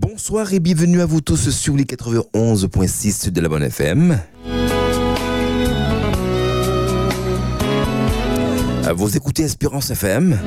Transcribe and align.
Bonsoir 0.00 0.54
et 0.54 0.60
bienvenue 0.60 1.02
à 1.02 1.06
vous 1.06 1.20
tous 1.20 1.50
sur 1.50 1.76
les 1.76 1.84
91.6 1.84 3.28
de 3.28 3.40
la 3.42 3.50
Bonne 3.50 3.64
FM. 3.64 4.18
Vous 8.96 9.16
écoutez 9.18 9.42
Espérance 9.42 9.90
FM. 9.90 10.38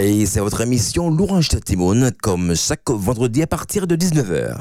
Et 0.00 0.24
c'est 0.24 0.38
votre 0.38 0.60
émission 0.60 1.10
L'Orange 1.10 1.48
Timon, 1.48 2.12
comme 2.22 2.54
chaque 2.54 2.88
vendredi 2.88 3.42
à 3.42 3.48
partir 3.48 3.88
de 3.88 3.96
19h. 3.96 4.54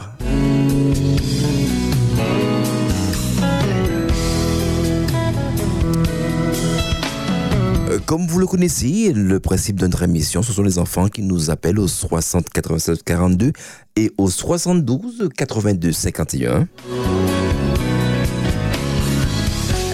Comme 8.12 8.28
vous 8.28 8.40
le 8.40 8.46
connaissez, 8.46 9.14
le 9.14 9.40
principe 9.40 9.80
de 9.80 9.88
notre 9.88 10.04
émission, 10.04 10.44
ce 10.44 10.52
sont 10.52 10.64
les 10.64 10.80
enfants 10.80 11.08
qui 11.08 11.22
nous 11.22 11.50
appellent 11.50 11.80
au 11.80 11.88
60 11.88 12.50
87 12.50 13.04
42 13.04 13.54
et 13.96 14.12
au 14.18 14.30
72 14.30 15.30
82 15.38 15.94
51. 15.94 16.68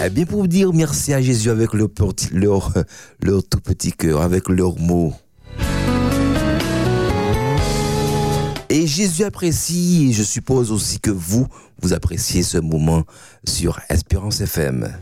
Eh 0.04 0.10
bien, 0.10 0.26
pour 0.26 0.48
dire 0.48 0.72
merci 0.72 1.14
à 1.14 1.22
Jésus 1.22 1.48
avec 1.48 1.72
leur, 1.74 1.90
leur, 2.32 2.72
leur 3.22 3.44
tout 3.44 3.60
petit 3.60 3.92
cœur, 3.92 4.20
avec 4.22 4.48
leurs 4.48 4.80
mots. 4.80 5.12
Et 8.68 8.88
Jésus 8.88 9.22
apprécie, 9.22 10.08
et 10.10 10.12
je 10.12 10.24
suppose 10.24 10.72
aussi 10.72 10.98
que 10.98 11.12
vous, 11.12 11.46
vous 11.80 11.92
appréciez 11.92 12.42
ce 12.42 12.58
moment 12.58 13.04
sur 13.44 13.78
Espérance 13.88 14.40
FM. 14.40 14.92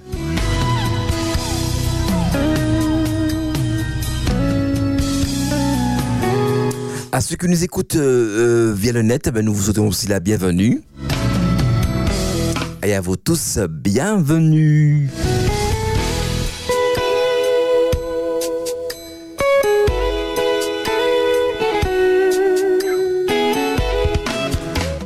À 7.17 7.23
ceux 7.23 7.37
qui 7.37 7.49
nous 7.49 7.65
écoutent 7.65 7.97
euh, 7.97 8.73
euh, 8.73 8.75
via 8.75 8.93
le 8.93 9.01
net, 9.01 9.29
eh 9.29 9.31
ben, 9.31 9.43
nous 9.43 9.55
vous 9.55 9.63
souhaitons 9.63 9.89
aussi 9.89 10.07
la 10.07 10.21
bienvenue. 10.21 10.83
Et 12.83 12.93
à 12.93 13.01
vous 13.01 13.17
tous, 13.17 13.59
bienvenue. 13.71 15.09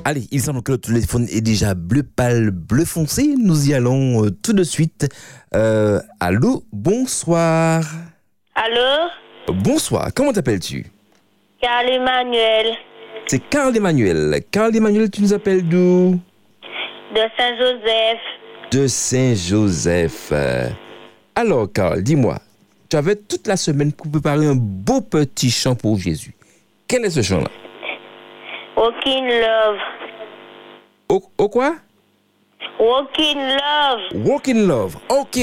Allez, 0.04 0.26
il 0.32 0.42
semble 0.42 0.64
que 0.64 0.72
le 0.72 0.78
téléphone 0.78 1.28
est 1.30 1.40
déjà 1.40 1.74
bleu 1.74 2.02
pâle, 2.02 2.50
bleu 2.50 2.86
foncé. 2.86 3.36
Nous 3.38 3.70
y 3.70 3.72
allons 3.74 4.24
euh, 4.24 4.30
tout 4.32 4.52
de 4.52 4.64
suite. 4.64 5.06
Euh, 5.54 6.00
allô, 6.18 6.64
bonsoir. 6.72 7.84
Allô? 8.56 9.10
Bonsoir, 9.62 10.10
comment 10.12 10.32
t'appelles-tu? 10.32 10.86
Carl 11.60 11.88
Emmanuel 11.88 12.76
C'est 13.26 13.38
Carl 13.48 13.76
Emmanuel. 13.76 14.40
Carl 14.50 14.74
Emmanuel, 14.74 15.10
tu 15.10 15.22
nous 15.22 15.32
appelles 15.32 15.68
d'où? 15.68 16.18
De 17.14 17.20
Saint-Joseph. 17.36 18.18
De 18.72 18.86
Saint-Joseph. 18.86 20.32
Alors, 21.34 21.68
Carl, 21.72 22.02
dis-moi, 22.02 22.38
tu 22.88 22.96
avais 22.96 23.16
toute 23.16 23.46
la 23.46 23.56
semaine 23.56 23.92
pour 23.92 24.10
préparer 24.10 24.46
un 24.46 24.54
beau 24.56 25.00
petit 25.00 25.50
chant 25.50 25.74
pour 25.74 25.98
Jésus. 25.98 26.34
Quel 26.88 27.04
est 27.04 27.10
ce 27.10 27.22
chant-là? 27.22 27.50
Walking 28.76 29.26
Love. 29.26 29.78
au, 31.08 31.22
au 31.36 31.48
quoi? 31.48 31.74
Walking 32.78 33.36
Love. 33.38 34.26
Walk 34.26 34.48
in 34.48 34.66
Love. 34.66 34.96
Ok, 35.10 35.38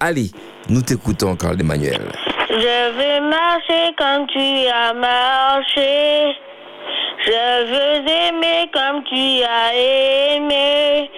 allez, 0.00 0.30
nous 0.70 0.80
t'écoutons, 0.80 1.36
Carl 1.36 1.60
Emmanuel. 1.60 2.00
Je 2.50 2.90
veux 2.92 3.20
marcher 3.28 3.94
comme 3.98 4.26
tu 4.28 4.66
as 4.68 4.94
marché. 4.94 6.34
Je 7.26 7.64
veux 7.64 8.08
aimer 8.08 8.70
comme 8.72 9.04
tu 9.04 9.42
as 9.42 9.74
aimé. 9.74 11.10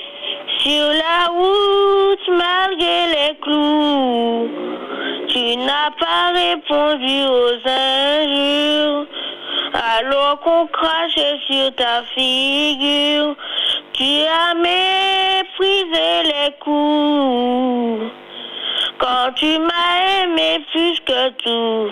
Sur 0.58 0.88
la 0.88 1.28
route, 1.30 2.28
malgré 2.36 3.06
les 3.14 3.38
clous. 3.42 4.50
Tu 5.28 5.56
n'as 5.56 5.92
pas 6.00 6.32
répondu 6.34 7.22
aux 7.22 7.68
injures. 7.68 9.06
Alors 9.72 10.40
qu'on 10.40 10.66
crachait 10.66 11.38
sur 11.48 11.72
ta 11.76 12.02
figure. 12.12 13.36
Tu 13.92 14.24
as 14.26 14.54
méprisé 14.54 16.22
les 16.24 16.52
coups. 16.58 18.09
Tu 19.40 19.58
m'as 19.58 20.22
aimé 20.22 20.62
plus 20.70 21.00
que 21.00 21.30
tout. 21.42 21.90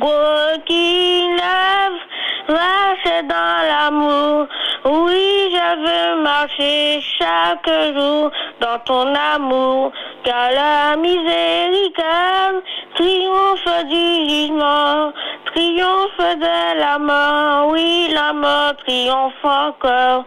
Walking 0.00 1.36
love, 1.36 2.00
marcher 2.48 3.22
dans 3.22 3.58
l'amour. 3.70 4.48
Oui, 4.84 5.54
je 5.54 5.68
veux 5.84 6.22
marcher 6.24 7.00
chaque 7.20 7.70
jour 7.94 8.32
dans 8.58 8.80
ton 8.84 9.14
amour. 9.14 9.92
Car 10.24 10.50
la 10.50 10.96
miséricorde 10.96 12.64
triomphe 12.96 13.84
du 13.88 14.28
jugement, 14.28 15.12
triomphe 15.44 16.18
de 16.18 16.80
la 16.80 16.98
mort. 16.98 17.68
Oui, 17.68 18.08
la 18.12 18.32
mort 18.32 18.74
triomphe 18.84 19.44
encore. 19.44 20.24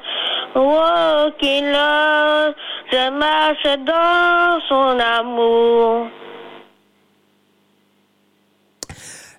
Walking 0.55 1.65
love, 1.65 2.53
je 2.89 3.09
marche 3.09 3.77
dans 3.79 4.61
son 4.69 4.97
amour. 4.99 6.07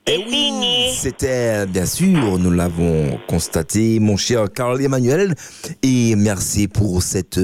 Eh 0.06 0.24
fini. 0.24 0.92
c'était 0.94 1.66
bien 1.66 1.86
sûr, 1.86 2.38
nous 2.38 2.50
l'avons 2.50 3.18
constaté, 3.28 4.00
mon 4.00 4.16
cher 4.16 4.46
Carl 4.52 4.82
Emmanuel, 4.82 5.34
et 5.82 6.16
merci 6.16 6.68
pour 6.68 7.02
cette 7.02 7.40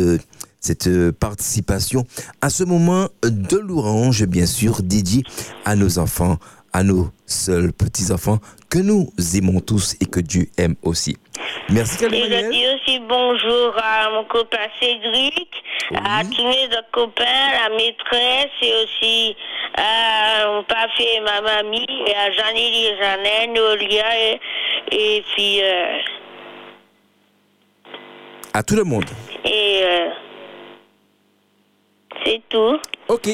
cette 0.58 1.12
participation 1.12 2.04
à 2.40 2.50
ce 2.50 2.64
moment 2.64 3.08
de 3.22 3.56
l'orange, 3.56 4.24
bien 4.26 4.46
sûr, 4.46 4.82
dédié 4.82 5.22
à 5.64 5.76
nos 5.76 5.98
enfants, 5.98 6.38
à 6.76 6.82
nos 6.82 7.06
seuls 7.24 7.72
petits 7.72 8.12
enfants 8.12 8.38
que 8.68 8.78
nous 8.78 9.08
aimons 9.34 9.60
tous 9.60 9.96
et 10.02 10.04
que 10.04 10.20
Dieu 10.20 10.48
aime 10.58 10.76
aussi. 10.82 11.16
Merci 11.70 12.04
Et 12.04 12.08
je 12.10 12.50
dis 12.50 12.66
aussi 12.74 13.00
bonjour 13.08 13.72
à 13.82 14.10
mon 14.10 14.24
copain 14.24 14.66
Cédric, 14.78 15.48
à 15.94 16.22
tous 16.24 16.42
mes 16.44 16.66
autres 16.66 16.90
copains, 16.92 17.24
la 17.24 17.74
maîtresse 17.74 18.52
et 18.60 18.72
aussi 18.84 19.36
à 19.74 20.46
mon 20.48 20.62
papa 20.64 20.92
et 20.98 21.20
ma 21.20 21.40
mamie, 21.40 21.86
et 22.06 22.14
à 22.14 22.30
Jeannie 22.32 22.86
et 22.86 22.96
Jeannette, 22.98 23.50
Nolia 23.54 24.20
et, 24.20 24.40
et 24.92 25.24
puis 25.34 25.62
euh, 25.62 25.98
À 28.52 28.62
tout 28.62 28.76
le 28.76 28.84
monde. 28.84 29.04
et 29.46 29.80
euh, 29.82 30.08
c'est 32.24 32.42
tout. 32.50 32.78
Ok. 33.08 33.28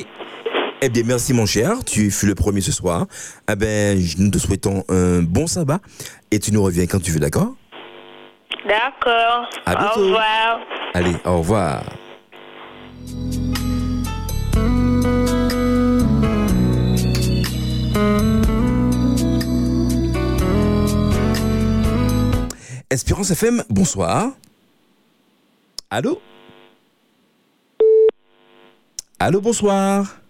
Eh 0.84 0.88
bien, 0.88 1.04
merci 1.06 1.32
mon 1.32 1.46
cher, 1.46 1.84
tu 1.84 2.10
fus 2.10 2.26
le 2.26 2.34
premier 2.34 2.60
ce 2.60 2.72
soir. 2.72 3.06
Eh 3.48 3.54
ben, 3.54 3.96
nous 4.18 4.30
te 4.30 4.38
souhaitons 4.38 4.82
un 4.88 5.22
bon 5.22 5.46
sabbat 5.46 5.78
et 6.32 6.40
tu 6.40 6.50
nous 6.50 6.60
reviens 6.60 6.86
quand 6.88 7.00
tu 7.00 7.12
veux, 7.12 7.20
d'accord? 7.20 7.54
D'accord. 8.66 9.48
À 9.64 9.96
Au 9.96 10.00
revoir. 10.00 10.58
Allez, 10.92 11.14
au 11.24 11.38
revoir. 11.38 11.84
Espérance 22.90 23.30
FM, 23.30 23.62
bonsoir. 23.70 24.32
Allô? 25.90 26.20
Allô, 29.20 29.40
bonsoir. 29.40 30.21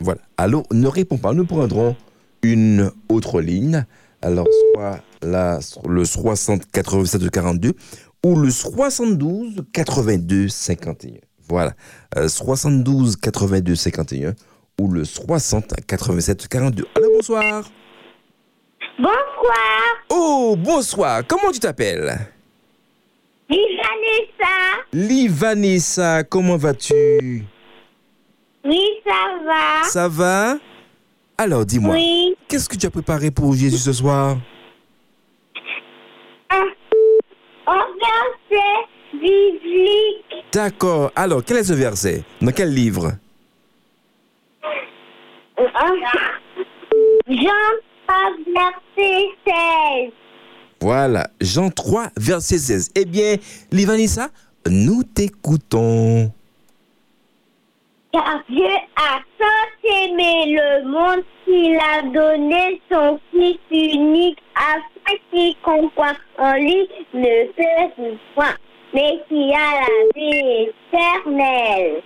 Voilà. 0.00 0.20
Allô, 0.36 0.62
ne 0.72 0.86
réponds 0.86 1.18
pas. 1.18 1.32
Nous 1.32 1.44
prendrons 1.46 1.96
une 2.42 2.90
autre 3.08 3.40
ligne. 3.40 3.84
Alors, 4.22 4.46
soit 4.74 5.00
la, 5.22 5.58
le 5.88 6.04
60 6.04 6.70
87 6.70 7.30
42 7.30 7.72
ou 8.24 8.36
le 8.36 8.50
72 8.50 9.64
82 9.72 10.48
51. 10.48 11.12
Voilà. 11.48 11.72
Euh, 12.16 12.28
72 12.28 13.16
82 13.16 13.74
51 13.74 14.34
ou 14.80 14.88
le 14.90 15.04
60 15.04 15.74
87 15.86 16.48
42. 16.48 16.84
Allô, 16.96 17.08
bonsoir. 17.16 17.70
Bonsoir, 18.98 20.04
Oh, 20.10 20.56
bonsoir. 20.58 21.22
Comment 21.26 21.52
tu 21.52 21.60
t'appelles? 21.60 22.18
Vanessa. 23.48 24.82
Livanessa, 24.92 26.24
comment 26.24 26.56
vas-tu? 26.56 27.44
Oui, 28.68 28.84
ça 29.06 29.44
va. 29.46 29.82
Ça 29.84 30.08
va? 30.08 30.58
Alors, 31.38 31.64
dis-moi, 31.64 31.94
Oui. 31.94 32.34
qu'est-ce 32.48 32.68
que 32.68 32.76
tu 32.76 32.86
as 32.86 32.90
préparé 32.90 33.30
pour 33.30 33.54
Jésus 33.54 33.78
ce 33.78 33.92
soir? 33.92 34.36
Un, 36.50 36.64
un 37.66 37.86
verset 38.00 38.88
biblique. 39.12 40.44
D'accord. 40.52 41.10
Alors, 41.16 41.42
quel 41.44 41.58
est 41.58 41.64
ce 41.64 41.72
verset? 41.72 42.24
Dans 42.42 42.52
quel 42.52 42.74
livre? 42.74 43.12
Un, 45.58 45.92
Jean 47.28 47.50
3, 48.06 48.16
verset 48.54 49.28
16. 49.46 50.12
Voilà, 50.80 51.28
Jean 51.40 51.70
3, 51.70 52.08
verset 52.16 52.58
16. 52.58 52.90
Eh 52.94 53.04
bien, 53.04 53.36
Livanissa, 53.72 54.28
nous 54.68 55.02
t'écoutons. 55.02 56.32
Car 58.12 58.42
Dieu 58.48 58.64
a 58.96 59.20
tant 59.38 59.88
aimé 59.90 60.56
le 60.56 60.88
monde 60.88 61.24
qu'il 61.44 61.78
a 61.78 62.02
donné 62.02 62.80
son 62.90 63.20
Fils 63.30 63.58
unique 63.70 64.38
afin 64.54 65.16
quiconque 65.30 65.92
croit 65.94 66.16
en 66.38 66.54
lui 66.54 66.88
ne 67.12 67.52
périsse 67.52 68.18
point, 68.34 68.54
mais 68.94 69.20
qui 69.28 69.52
a 69.52 69.80
la 69.80 69.86
vie 70.14 70.70
éternelle. 70.90 72.02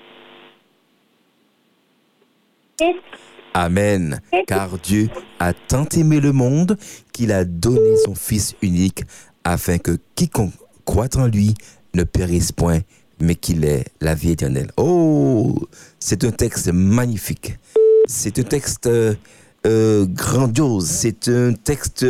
Amen. 3.55 4.21
Car 4.47 4.79
Dieu 4.79 5.09
a 5.39 5.53
tant 5.53 5.85
aimé 5.97 6.19
le 6.21 6.33
monde 6.33 6.77
qu'il 7.13 7.31
a 7.31 7.45
donné 7.45 7.97
son 8.05 8.17
Fils 8.17 8.57
unique 8.61 9.05
afin 9.45 9.79
que 9.79 9.99
quiconque 10.17 10.55
croit 10.85 11.17
en 11.17 11.27
lui 11.27 11.55
ne 11.95 12.03
périsse 12.03 12.51
point, 12.51 12.81
mais 13.23 13.37
qu'il 13.37 13.65
ait 13.65 13.85
la 14.01 14.15
vie 14.15 14.33
éternelle. 14.33 14.71
Oh, 14.77 15.55
c'est 16.01 16.25
un 16.25 16.33
texte 16.33 16.73
magnifique. 16.73 17.57
C'est 18.07 18.37
un 18.41 18.43
texte 18.43 18.89
euh, 18.89 19.15
euh, 19.65 20.07
grandiose. 20.07 20.87
C'est 20.87 21.29
un 21.29 21.53
texte 21.53 22.05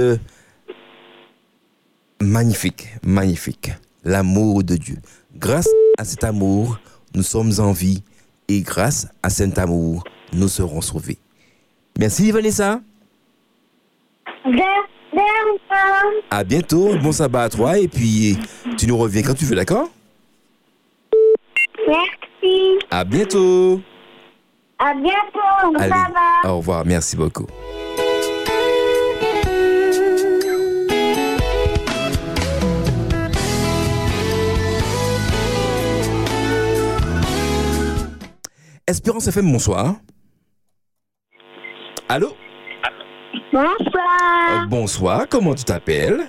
magnifique, 2.21 2.89
magnifique. 3.05 3.73
L'amour 4.05 4.65
de 4.65 4.77
Dieu. 4.77 4.97
Grâce 5.37 5.69
à 5.99 6.05
cet 6.05 6.25
amour, 6.25 6.81
nous 7.15 7.23
sommes 7.23 7.53
en 7.59 7.73
vie 7.73 8.03
et 8.49 8.63
grâce 8.63 9.07
à 9.23 9.29
cet 9.29 9.59
amour, 9.59 10.05
nous 10.33 10.49
serons 10.49 10.81
sauvés. 10.81 11.19
Merci 11.99 12.33
Vanessa. 12.33 12.81
À 16.31 16.43
bientôt. 16.43 16.97
Bon 17.03 17.13
sabbat 17.13 17.43
à 17.43 17.49
toi 17.51 17.79
et 17.79 17.87
puis 17.87 18.39
tu 18.79 18.87
nous 18.87 18.97
reviens 18.97 19.23
quand 19.23 19.35
tu 19.35 19.45
veux, 19.45 19.57
d'accord? 19.57 19.91
À 22.93 23.05
bientôt. 23.05 23.81
À 24.79 24.93
bientôt. 24.93 25.79
Allez, 25.79 25.89
Ça 25.89 26.09
va. 26.45 26.51
au 26.53 26.57
revoir. 26.59 26.85
Merci 26.85 27.17
beaucoup. 27.17 27.47
Espérance 38.87 39.27
FM, 39.29 39.51
bonsoir. 39.53 39.95
Allô? 42.09 42.33
Bonsoir. 43.53 44.63
Euh, 44.63 44.67
Bonsoir, 44.67 45.27
comment 45.31 45.55
tu 45.55 45.65
t'appelles? 45.65 46.25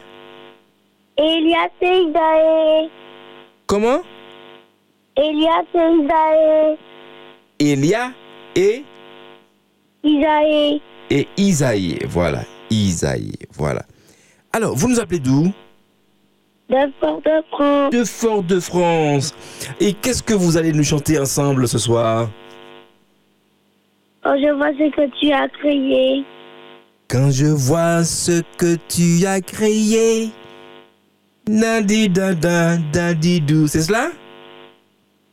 Elias 1.18 1.70
Isaïe. 1.82 2.90
Comment? 3.68 4.02
Elias 5.16 5.64
et 5.76 5.94
Isaïe. 6.04 6.78
Elia 7.60 8.12
et, 8.56 8.84
Isaïe. 10.04 10.82
et 11.10 11.28
Isaïe. 11.38 12.00
Voilà, 12.08 12.44
Isaïe, 12.70 13.34
voilà. 13.54 13.84
Alors, 14.52 14.76
vous 14.76 14.90
nous 14.90 15.00
appelez 15.00 15.20
d'où? 15.20 15.52
De 16.70 16.92
Fort-de-France. 17.00 17.92
De 17.92 18.04
Fort-de-France. 18.04 19.36
Et 19.80 19.94
qu'est-ce 19.94 20.24
que 20.24 20.34
vous 20.34 20.58
allez 20.58 20.72
nous 20.72 20.84
chanter 20.84 21.20
ensemble 21.20 21.68
ce 21.68 21.78
soir? 21.78 22.30
Quand 24.24 24.38
je 24.38 24.50
vois 24.52 24.72
ce 24.72 24.90
que 24.96 25.20
tu 25.20 25.32
as 25.32 25.48
créé. 25.50 26.24
Quand 27.08 27.30
je 27.30 27.46
vois 27.46 28.04
ce 28.04 28.42
que 28.58 28.78
tu 28.88 29.26
as 29.28 29.42
créé. 29.42 30.30
Nadi 31.48 32.10
da 32.10 32.34
da. 32.34 32.78
C'est 33.68 33.82
cela? 33.82 34.10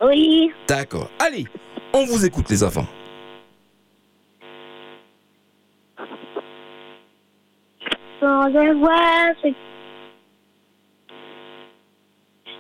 Oui. 0.03 0.51
D'accord. 0.67 1.11
Allez, 1.19 1.45
on 1.93 2.05
vous 2.05 2.25
écoute 2.25 2.49
les 2.49 2.65
enfants. 2.65 2.87
Quand 8.21 8.51
je 8.53 8.73
vois 8.79 9.35
ce 9.43 9.49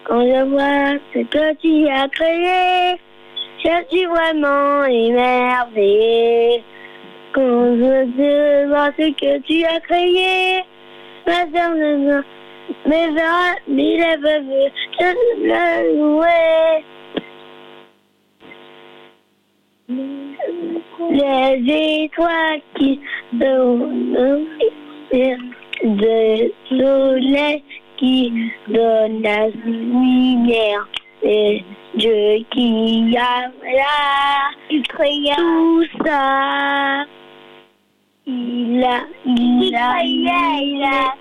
Quand 0.05 0.23
je 0.23 0.45
vois 0.45 0.99
ce 1.15 1.21
que 1.21 1.55
tu 1.61 1.89
as 1.89 2.09
créé, 2.09 2.99
je 3.63 3.85
suis 3.89 4.07
vraiment 4.07 4.85
émerveillée. 4.85 6.65
Quand 7.33 7.77
je 7.77 8.67
vois 8.69 8.91
ce 8.99 9.13
que 9.13 9.39
tu 9.43 9.65
as 9.65 9.81
créé, 9.81 10.65
ma 11.27 11.47
sœur 11.53 11.75
ne 11.75 12.23
me 12.87 13.15
verra 13.15 13.55
mille 13.69 14.05
veut 14.21 14.71
je 14.99 15.07
le 15.45 15.97
louer. 15.97 16.85
Les 21.11 22.05
étoiles 22.05 22.63
qui 22.77 23.01
donnent 23.33 24.47
de 25.83 26.53
soleil 26.69 27.63
qui 27.97 28.33
donne 28.69 29.23
la 29.23 29.49
lumière. 29.49 30.89
Et 31.23 31.63
Dieu 31.95 32.45
qui 32.51 33.17
a 33.19 33.51
il 34.71 34.83
créa 34.89 35.37
tout 35.37 35.85
ça. 36.05 37.05
Il 38.27 38.85
a, 38.85 39.01
il 39.27 39.75
a, 39.75 40.03
il 40.05 40.85
a, 40.85 41.15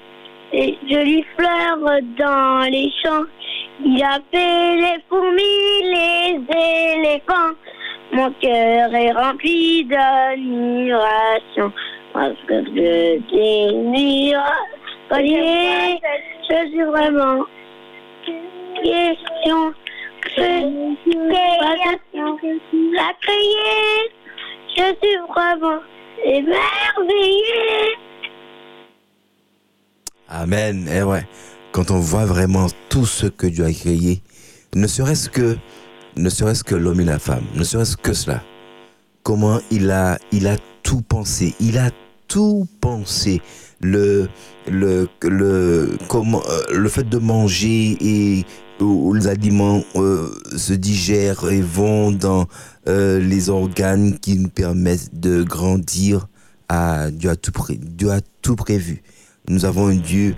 des 0.52 0.78
jolies 0.90 1.26
fleurs 1.36 2.02
dans 2.18 2.70
les 2.70 2.92
champs. 3.04 3.26
Il 3.84 4.04
a 4.04 4.20
fait 4.32 4.76
les 4.76 5.02
fourmis. 5.10 5.59
Mon 8.20 8.32
cœur 8.42 8.94
est 8.94 9.14
rempli 9.14 9.86
d'admiration. 9.86 11.72
Parce 12.12 12.36
que 12.50 12.66
je 12.66 13.18
t'admire. 13.30 14.44
Voyez, 15.10 16.02
je 16.50 16.70
suis 16.70 16.84
vraiment 16.84 17.46
question. 18.84 19.74
La 22.94 23.14
créé. 23.22 24.12
Je 24.76 24.84
suis 25.02 25.18
vraiment 25.30 25.80
émerveillée. 26.22 27.96
Amen. 30.28 30.90
Eh 30.94 31.04
ouais. 31.04 31.24
Quand 31.72 31.90
on 31.90 32.00
voit 32.00 32.26
vraiment 32.26 32.68
tout 32.90 33.06
ce 33.06 33.28
que 33.28 33.48
Dieu 33.48 33.64
a 33.64 33.72
créé, 33.72 34.22
ne 34.76 34.88
serait-ce 34.88 35.30
que, 35.30 35.56
ne 36.20 36.30
serait-ce 36.30 36.64
que 36.64 36.76
l'homme 36.76 37.00
et 37.00 37.06
la 37.06 37.18
femme, 37.20 37.46
ne 37.56 37.64
serait-ce 37.64 37.96
que 37.96 38.14
cela. 38.14 38.44
Comment 39.24 39.60
il 39.72 39.90
a, 39.90 40.18
il 40.32 40.48
a 40.48 40.58
tout 40.84 41.02
pensé. 41.02 41.56
Il 41.60 41.78
a 41.78 41.92
tout 42.28 42.68
pensé. 42.82 43.42
Le, 43.82 44.28
le, 44.70 45.08
le, 45.22 45.98
comment, 46.10 46.42
euh, 46.50 46.78
le 46.78 46.90
fait 46.90 47.08
de 47.08 47.18
manger 47.18 47.98
et 48.02 48.46
où 48.82 49.14
les 49.14 49.28
aliments 49.28 49.84
euh, 49.96 50.30
se 50.56 50.74
digèrent 50.74 51.50
et 51.50 51.62
vont 51.62 52.12
dans 52.12 52.48
euh, 52.88 53.20
les 53.20 53.50
organes 53.50 54.20
qui 54.20 54.38
nous 54.38 54.50
permettent 54.50 55.18
de 55.20 55.44
grandir. 55.44 56.28
Ah, 56.68 57.10
Dieu 57.12 57.30
a 57.30 57.36
tout, 57.36 57.54
Dieu 57.70 58.12
a 58.12 58.20
tout 58.42 58.56
prévu. 58.56 59.02
Nous 59.48 59.66
avons 59.66 59.88
un 59.88 59.96
Dieu 59.96 60.36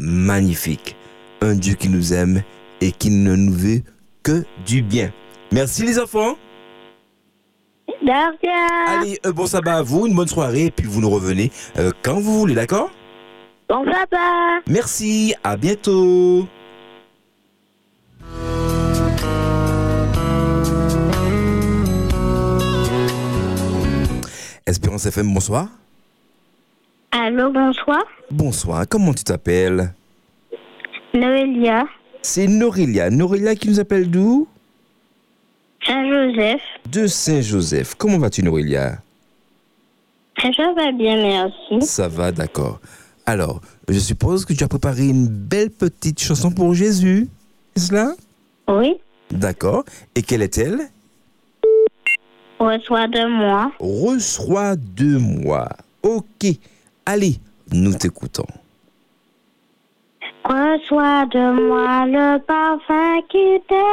magnifique, 0.00 0.96
un 1.40 1.54
Dieu 1.54 1.74
qui 1.74 1.88
nous 1.88 2.12
aime 2.12 2.42
et 2.80 2.92
qui 2.92 3.10
ne 3.10 3.34
nous 3.36 3.52
veut 3.54 3.82
que 4.26 4.42
du 4.66 4.82
bien. 4.82 5.12
Merci 5.52 5.84
les 5.84 6.00
enfants. 6.00 6.36
Rien. 8.02 8.32
Allez, 8.88 9.20
un 9.22 9.30
bon 9.30 9.46
sabbat 9.46 9.76
à 9.76 9.82
vous, 9.82 10.08
une 10.08 10.16
bonne 10.16 10.26
soirée 10.26 10.66
et 10.66 10.70
puis 10.72 10.86
vous 10.86 11.00
nous 11.00 11.10
revenez 11.10 11.52
euh, 11.78 11.92
quand 12.02 12.18
vous 12.18 12.40
voulez, 12.40 12.54
d'accord? 12.54 12.90
Bon 13.68 13.84
papa. 13.84 14.60
Merci, 14.68 15.34
à 15.44 15.56
bientôt. 15.56 16.48
Espérance 24.66 25.06
FM, 25.06 25.32
bonsoir. 25.32 25.68
Allô, 27.12 27.52
bonsoir. 27.52 28.02
Bonsoir, 28.32 28.86
comment 28.88 29.14
tu 29.14 29.22
t'appelles? 29.22 29.94
Noélia. 31.14 31.84
C'est 32.28 32.48
Norelia. 32.48 33.08
Norelia 33.08 33.54
qui 33.54 33.68
nous 33.68 33.78
appelle 33.78 34.10
d'où 34.10 34.48
Saint-Joseph. 35.86 36.60
De 36.90 37.06
Saint-Joseph. 37.06 37.94
Comment 37.94 38.18
vas-tu, 38.18 38.42
Norelia? 38.42 38.98
Ça 40.36 40.72
va 40.74 40.90
bien, 40.90 41.16
merci. 41.22 41.86
Ça 41.86 42.08
va, 42.08 42.32
d'accord. 42.32 42.80
Alors, 43.26 43.60
je 43.88 44.00
suppose 44.00 44.44
que 44.44 44.52
tu 44.52 44.64
as 44.64 44.68
préparé 44.68 45.06
une 45.06 45.28
belle 45.28 45.70
petite 45.70 46.20
chanson 46.20 46.50
pour 46.50 46.74
Jésus. 46.74 47.28
C'est 47.76 47.86
cela 47.86 48.12
Oui. 48.66 48.96
D'accord. 49.30 49.84
Et 50.16 50.22
quelle 50.22 50.42
est-elle? 50.42 50.80
Reçois 52.58 53.06
de 53.06 53.24
moi. 53.24 53.70
Reçois 53.78 54.74
de 54.74 55.16
moi. 55.16 55.68
Ok. 56.02 56.44
Allez, 57.06 57.36
nous 57.70 57.94
t'écoutons. 57.94 58.46
Reçois 60.48 61.26
de 61.26 61.68
moi 61.68 62.06
le 62.06 62.38
parfum 62.38 63.20
qui 63.28 63.60
t'est 63.68 63.86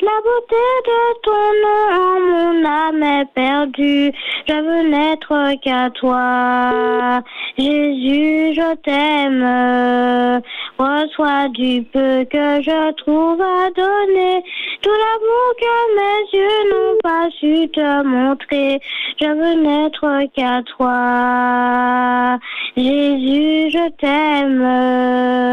la 0.00 0.16
beauté 0.24 0.64
de 0.88 1.00
ton 1.22 1.44
nom, 1.64 2.20
mon 2.30 2.64
âme 2.64 3.02
est 3.02 3.26
perdue. 3.34 4.12
Je 4.48 4.54
veux 4.54 4.88
n'être 4.88 5.60
qu'à 5.60 5.90
toi, 5.90 7.20
Jésus, 7.58 8.54
je 8.54 8.74
t'aime. 8.76 10.42
Reçois 10.78 11.48
du 11.50 11.82
peu 11.82 12.24
que 12.24 12.62
je 12.62 12.92
trouve 12.94 13.42
à 13.42 13.70
donner, 13.76 14.42
tout 14.80 14.96
l'amour 15.02 15.48
que 15.60 15.74
mes 15.98 16.20
yeux 16.38 16.62
n'ont 16.70 16.96
pas 17.02 17.28
su 17.38 17.68
te 17.68 18.02
montrer. 18.02 18.80
Je 19.20 19.28
veux 19.28 19.62
n'être 19.62 20.24
qu'à 20.34 20.62
toi, 20.62 22.38
Jésus, 22.74 23.70
je 23.70 23.90
t'aime. 23.98 25.49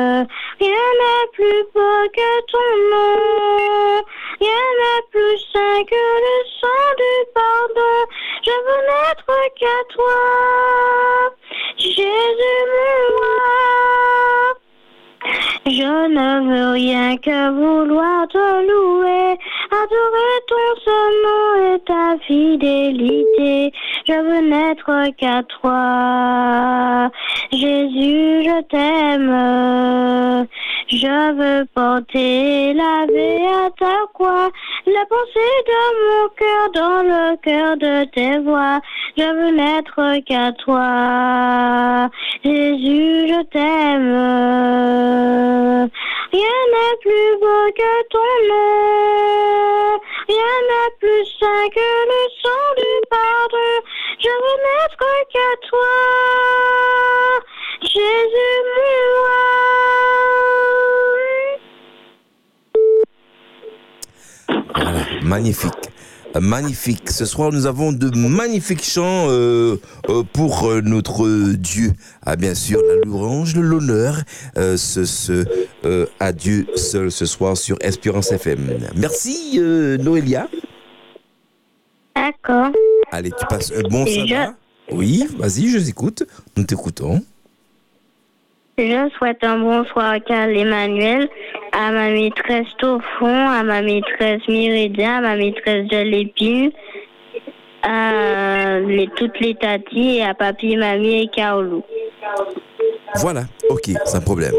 Rien 0.60 0.88
n'est 1.00 1.28
plus 1.34 1.64
beau 1.74 2.00
que 2.14 2.32
ton 2.52 2.70
nom. 2.92 4.04
Rien 4.40 4.68
n'est 4.80 5.06
plus 5.12 5.38
saint 5.54 5.84
que 5.86 6.04
le 6.26 6.38
sang 6.60 6.90
du 6.98 7.16
pardon. 7.34 7.98
Je 8.46 8.56
veux 8.66 8.84
n'être 8.88 9.36
qu'à 9.60 9.80
toi. 9.90 10.18
Jésus, 11.78 12.64
moi. 13.20 13.58
Je 15.66 16.08
ne 16.08 16.30
veux 16.48 16.72
rien 16.72 17.18
que 17.18 17.52
vouloir 17.52 18.28
te 18.30 18.38
louer, 18.38 19.38
adorer 19.70 20.36
ton 20.48 20.70
seul 20.86 21.14
nom 21.26 21.76
et 21.76 21.80
ta 21.80 22.18
fidélité. 22.26 23.74
Je 24.08 24.14
veux 24.14 24.40
n'être 24.40 25.10
qu'à 25.18 25.44
toi. 25.44 27.12
Jésus, 27.52 28.44
je 28.48 28.62
t'aime. 28.72 30.48
Je 30.88 31.34
veux 31.34 31.66
porter 31.76 32.74
la 32.74 33.06
vie 33.08 33.46
à 33.46 33.70
ta 33.72 34.08
croix, 34.14 34.50
la 34.86 35.06
pensée 35.10 35.64
de 35.72 35.82
mon 36.06 36.30
cœur 36.38 36.72
dans 36.74 37.04
le 37.04 37.36
cœur 37.42 37.76
de 37.76 38.06
tes 38.12 38.38
voix. 38.40 38.80
Je 39.18 39.26
veux 39.26 39.52
n'être 39.52 40.20
qu'à 40.26 40.54
toi. 40.54 42.10
Jésus, 42.46 43.28
je 43.28 43.44
t'aime. 43.52 44.14
Rien 46.32 46.60
n'est 46.74 46.98
plus 47.02 47.40
beau 47.42 47.72
que 47.76 48.08
ton 48.10 48.32
nom. 48.48 50.00
Rien 50.28 50.58
n'est 50.68 50.96
plus 51.00 51.26
saint 51.40 51.70
que 51.70 51.80
le 51.80 52.22
sang 52.44 52.68
du 52.76 52.94
pardon. 53.10 53.74
Je 54.20 54.28
veux 54.28 54.58
n'être 54.66 55.06
qu'à 55.32 55.52
toi. 55.70 55.94
Jésus, 57.82 58.58
moi. 58.74 59.40
Voilà, 64.76 65.04
magnifique. 65.22 65.88
Magnifique. 66.36 67.10
Ce 67.10 67.26
soir, 67.26 67.52
nous 67.52 67.66
avons 67.66 67.92
de 67.92 68.16
magnifiques 68.16 68.84
chants 68.84 69.28
euh, 69.30 69.78
euh, 70.10 70.24
pour 70.34 70.68
euh, 70.68 70.82
notre 70.82 71.28
Dieu. 71.54 71.94
Ah, 72.26 72.36
bien 72.36 72.54
sûr, 72.54 72.80
la 72.88 72.96
louange, 73.06 73.56
l'honneur, 73.56 74.18
euh, 74.58 74.78
ce, 74.78 75.04
ce, 75.06 75.46
euh, 75.86 76.06
à 76.20 76.32
Dieu 76.34 76.68
seul 76.76 77.12
ce 77.12 77.26
soir 77.26 77.58
sur 77.58 77.78
Espérance 77.82 78.32
FM. 78.32 78.60
Merci, 78.96 79.54
euh, 79.58 79.98
Noélia. 79.98 80.48
D'accord. 82.16 82.72
Allez, 83.12 83.32
tu 83.32 83.46
passes 83.48 83.72
un 83.76 83.88
bon 83.88 84.06
je- 84.06 84.28
sabbat. 84.28 84.54
Oui, 84.92 85.26
vas-y, 85.38 85.70
je 85.70 85.80
t'écoute. 85.80 86.24
Nous 86.56 86.64
t'écoutons. 86.64 87.22
Je 88.78 89.10
souhaite 89.18 89.44
un 89.44 89.58
bonsoir 89.60 90.12
à 90.12 90.20
Carl 90.20 90.56
Emmanuel, 90.56 91.28
à 91.78 91.92
ma 91.92 92.10
maîtresse 92.10 92.68
Taufon, 92.80 93.50
à 93.50 93.62
ma 93.64 93.84
maîtresse 93.84 94.42
Myridia, 94.48 95.18
à 95.18 95.22
ma 95.22 95.36
maîtresse 95.36 95.88
de 95.88 95.98
l'épine, 95.98 96.72
à 97.84 98.80
les, 98.80 99.08
toutes 99.16 99.40
les 99.40 99.54
tatis 99.54 100.18
et 100.18 100.24
à 100.24 100.34
papy, 100.34 100.76
mamie 100.76 101.22
et 101.22 101.28
Kaolou. 101.28 101.84
Voilà, 103.18 103.44
ok, 103.70 103.92
sans 104.06 104.22
problème. 104.22 104.54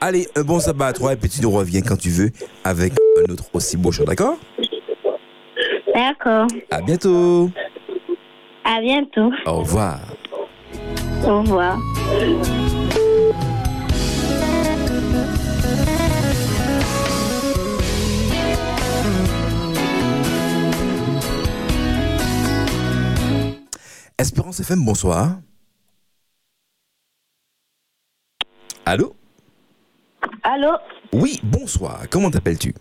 Allez, 0.00 0.26
un 0.36 0.42
bon 0.42 0.60
sabbat 0.60 0.88
à 0.88 0.92
toi 0.92 1.14
et 1.14 1.16
puis 1.16 1.30
tu 1.30 1.40
nous 1.40 1.50
reviens 1.50 1.80
quand 1.80 1.96
tu 1.96 2.10
veux 2.10 2.30
avec 2.64 2.92
un 3.16 3.32
autre 3.32 3.44
aussi 3.54 3.78
beau 3.78 3.90
chant, 3.90 4.04
d'accord? 4.04 4.36
D'accord. 5.94 6.46
À 6.70 6.82
bientôt. 6.82 7.50
À 8.62 8.80
bientôt. 8.82 9.32
Au 9.46 9.60
revoir. 9.60 10.00
Au 11.26 11.40
revoir. 11.40 11.78
Espérance 24.18 24.60
FM, 24.60 24.84
bonsoir. 24.84 25.38
Allô? 28.84 29.14
Allô, 30.42 30.72
Oui, 31.12 31.38
bonsoir. 31.42 32.02
Comment 32.10 32.30
t'appelles-tu? 32.30 32.74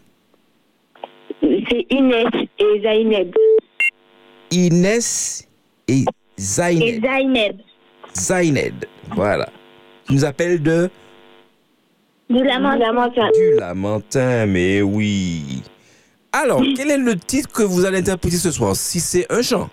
C'est 1.42 1.86
Inès 1.92 2.26
et 2.58 2.82
Zaineb. 2.82 3.34
Inès 4.52 5.48
et 5.88 6.02
Et 6.02 6.06
Zained. 6.40 7.02
Zaineb. 7.06 7.58
Zained, 8.16 8.86
voilà. 9.16 9.50
Tu 10.08 10.14
nous 10.14 10.26
appelles 10.26 10.62
de? 10.64 10.90
De 12.30 12.42
la 12.42 12.60
montagne. 12.60 13.32
du 13.34 13.60
Lamentin, 13.60 14.46
mais 14.48 14.82
oui. 14.82 15.62
Alors, 16.32 16.62
quel 16.76 16.92
est 16.92 16.98
le 16.98 17.16
titre 17.16 17.50
que 17.52 17.64
vous 17.64 17.86
allez 17.86 18.00
interpréter 18.00 18.38
ce 18.38 18.52
soir? 18.52 18.76
Si 18.76 19.00
c'est 19.00 19.32
un 19.32 19.42
chant. 19.42 19.70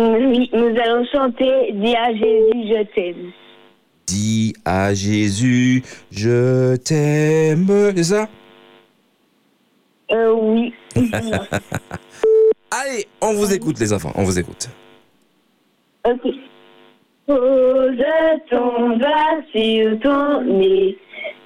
Oui, 0.00 0.48
nous 0.54 0.74
allons 0.82 1.04
chanter 1.12 1.72
Dis 1.74 1.94
à 1.94 2.10
Jésus, 2.14 2.52
je 2.54 2.82
t'aime. 2.94 3.32
Dis 4.06 4.54
à 4.64 4.94
Jésus, 4.94 5.82
je 6.10 6.76
t'aime. 6.76 7.92
C'est 7.94 8.04
ça? 8.04 8.28
Euh, 10.12 10.32
oui. 10.32 10.72
Allez, 12.70 13.06
on 13.20 13.34
vous 13.34 13.52
écoute, 13.52 13.78
les 13.78 13.92
enfants, 13.92 14.12
on 14.14 14.24
vous 14.24 14.38
écoute. 14.38 14.70
ok. 16.06 16.32
Pose 17.26 18.02
ton 18.48 18.96
doigt 18.96 19.42
sur 19.52 20.00
ton 20.00 20.40
nez. 20.44 20.96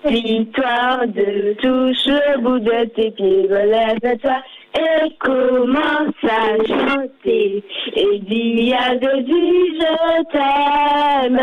Victoire 0.06 1.08
de 1.08 1.54
touche 1.54 2.06
le 2.06 2.40
bout 2.40 2.60
de 2.60 2.84
tes 2.84 3.10
pieds. 3.10 3.48
Relève-toi 3.50 4.42
et 4.74 5.16
commence 5.20 6.24
à 6.24 6.56
chanter. 6.66 7.62
Et 7.96 8.18
dis 8.20 8.74
à 8.74 8.92
Jésus, 8.92 9.78
je 9.80 10.22
t'aime. 10.32 11.40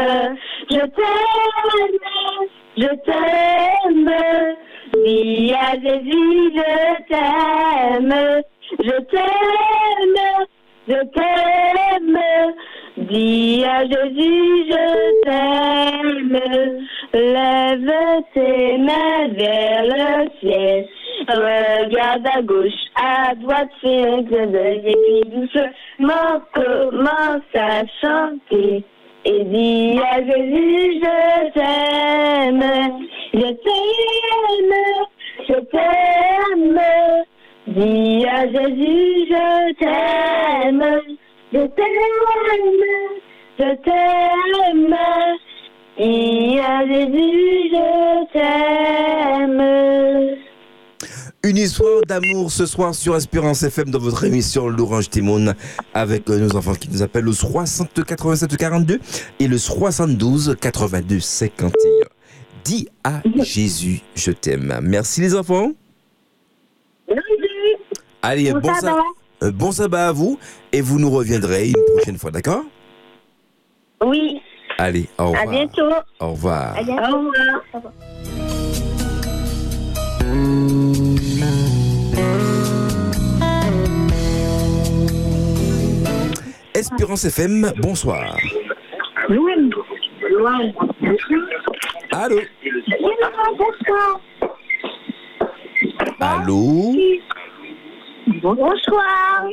Je 0.69 0.85
t'aime. 0.97 1.99
Je 2.77 2.87
t'aime. 3.05 4.11
Dis 4.93 5.53
à 5.53 5.73
Jésus, 5.79 6.51
je 6.55 6.71
t'aime. 7.09 8.43
Je 8.79 8.97
t'aime. 9.11 10.47
Je 10.87 11.01
t'aime. 11.13 12.19
Dis 12.97 13.63
à 13.65 13.83
Jésus, 13.83 14.65
je 14.69 15.21
t'aime. 15.23 16.39
Lève 17.13 17.91
tes 18.33 18.77
mains 18.77 19.27
vers 19.35 19.83
le 19.83 20.29
ciel. 20.39 20.87
Regarde 21.27 22.27
à 22.33 22.41
gauche, 22.41 22.80
à 23.11 23.35
droite, 23.35 23.69
fais 23.81 24.09
un 24.09 24.23
clin 24.23 24.47
d'œil. 24.47 24.81
Et 24.85 24.95
puis 24.95 25.21
doucement, 25.31 26.41
commence 26.53 27.53
à 27.53 27.85
chanter. 28.01 28.83
Et 29.23 29.43
dis 29.43 29.99
à 29.99 30.19
Jésus, 30.23 30.99
je 31.03 31.51
t'aime. 31.53 32.63
Je 33.33 33.51
t'aime. 33.65 34.73
Je 35.47 35.59
t'aime. 35.71 36.79
Dis 37.67 38.25
à 38.25 38.47
Jésus, 38.47 39.27
je 39.29 39.73
t'aime. 39.79 40.83
Je 41.53 41.67
t'aime. 41.67 42.81
Je 43.59 43.75
t'aime. 43.83 44.95
Dis 45.97 46.59
à 46.59 46.85
Jésus, 46.87 47.69
je 47.71 47.87
t'aime. 48.33 49.61
Une 51.43 51.57
histoire 51.57 52.01
d'amour 52.07 52.51
ce 52.51 52.67
soir 52.67 52.93
sur 52.93 53.15
Espérance 53.15 53.63
FM 53.63 53.89
dans 53.89 53.97
votre 53.97 54.23
émission 54.25 54.69
L'Orange 54.69 55.09
Timon 55.09 55.55
avec 55.93 56.29
euh, 56.29 56.37
nos 56.37 56.55
enfants 56.55 56.75
qui 56.75 56.87
nous 56.89 57.01
appellent 57.01 57.27
au 57.27 57.33
60 57.33 58.03
87 58.05 58.55
42 58.57 58.99
et 59.39 59.47
le 59.47 59.57
72 59.57 60.55
82 60.61 61.19
51. 61.19 61.71
Dis 62.63 62.87
à 63.03 63.21
Jésus, 63.43 64.01
je 64.13 64.31
t'aime. 64.31 64.79
Merci 64.83 65.21
les 65.21 65.35
enfants. 65.35 65.71
Allez, 68.21 68.53
Bon 68.53 68.59
bon, 68.59 68.73
sabbat. 68.75 68.97
sa- 69.41 69.47
euh, 69.47 69.51
bon 69.51 69.71
sabbat 69.71 70.09
à 70.09 70.11
vous 70.11 70.37
et 70.71 70.81
vous 70.81 70.99
nous 70.99 71.09
reviendrez 71.09 71.69
une 71.69 71.85
prochaine 71.95 72.19
fois, 72.19 72.29
d'accord? 72.29 72.63
Oui. 74.05 74.39
Allez, 74.77 75.07
au 75.17 75.25
revoir. 75.31 75.41
À 75.43 75.47
bientôt. 75.47 75.81
Au 76.19 76.31
revoir. 76.33 76.77
À 76.77 76.83
bientôt. 76.83 77.15
Au 77.73 77.77
revoir. 77.77 77.93
Espérance 86.73 87.25
FM, 87.25 87.71
bonsoir. 87.77 88.37
Allô 92.11 92.39
Allô 96.19 96.95
Bonsoir. 98.41 99.45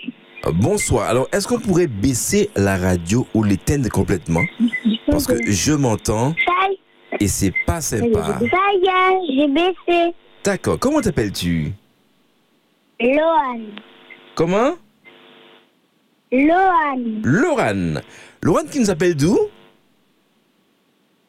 Bonsoir. 0.54 1.08
Alors, 1.08 1.28
est-ce 1.32 1.48
qu'on 1.48 1.58
pourrait 1.58 1.86
baisser 1.86 2.50
la 2.56 2.76
radio 2.76 3.26
ou 3.34 3.42
l'éteindre 3.42 3.88
complètement? 3.88 4.42
Parce 5.10 5.26
que 5.26 5.34
je 5.50 5.72
m'entends 5.72 6.34
et 7.20 7.26
c'est 7.26 7.52
pas 7.66 7.80
sympa. 7.80 8.38
ça 8.38 8.58
y 8.74 8.86
est, 8.86 9.36
j'ai 9.36 9.48
baissé. 9.48 10.14
D'accord. 10.44 10.78
Comment 10.78 11.00
t'appelles-tu? 11.00 11.72
Lohan. 13.00 13.60
Comment? 14.34 14.74
Lohan. 16.32 17.20
Lorane. 17.22 18.02
Lorane 18.42 18.68
qui 18.68 18.80
nous 18.80 18.90
appelle 18.90 19.14
d'où? 19.14 19.38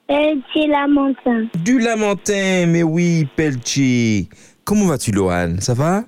Petit 0.08 0.68
lamentin. 0.68 1.46
Du 1.64 1.80
Lamentin, 1.80 2.66
mais 2.66 2.82
oui, 2.82 3.28
Pelchi. 3.36 4.28
Comment 4.66 4.88
vas-tu, 4.88 5.12
Lorane 5.12 5.60
Ça 5.62 5.76
va? 5.76 6.04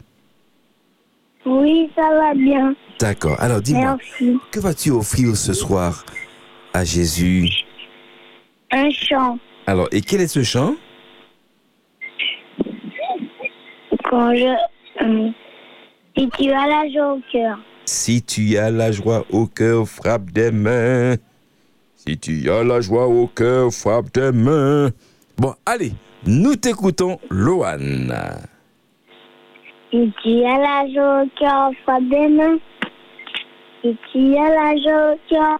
Oui, 1.46 1.90
ça 1.96 2.10
va 2.10 2.34
bien. 2.34 2.76
D'accord. 3.00 3.36
Alors, 3.40 3.62
dis-moi, 3.62 3.98
que 4.52 4.60
vas-tu 4.60 4.90
offrir 4.92 5.36
ce 5.36 5.54
soir 5.54 6.04
à 6.74 6.84
Jésus? 6.84 7.48
Un 8.72 8.90
chant. 8.90 9.38
Alors, 9.68 9.88
et 9.92 10.02
quel 10.02 10.22
est 10.22 10.28
ce 10.28 10.42
chant? 10.44 10.76
Quand 14.12 14.36
je. 14.36 14.56
euh, 15.04 15.30
si 16.18 16.30
tu 16.38 16.52
as 16.52 16.68
la 16.68 16.90
joie 16.92 17.14
au 17.14 17.22
cœur. 17.32 17.58
Si 17.86 18.22
tu 18.22 18.58
as 18.58 18.70
la 18.70 18.92
joie 18.92 19.24
au 19.32 19.48
cœur, 19.48 19.88
frappe 19.88 20.30
des 20.32 20.52
mains. 20.52 21.16
Si 21.96 22.18
tu 22.20 22.50
as 22.52 22.64
la 22.64 22.82
joie 22.82 23.08
au 23.08 23.28
cœur, 23.28 23.72
frappe 23.72 24.12
des 24.14 24.32
mains. 24.34 24.90
Bon, 25.38 25.54
allez, 25.66 25.94
nous 26.28 26.56
t'écoutons, 26.56 27.18
Loane. 27.30 28.14
Si 29.92 30.12
tu 30.22 30.44
as 30.44 30.58
la 30.60 30.94
joie 30.94 31.24
au 31.24 31.28
cœur, 31.40 31.72
frappe 31.84 32.10
des 32.10 32.28
mains. 32.28 32.58
Si 33.82 33.98
tu 34.12 34.38
as 34.38 34.50
la 34.50 34.76
joie 34.78 35.14
au 35.14 35.18
cœur. 35.30 35.60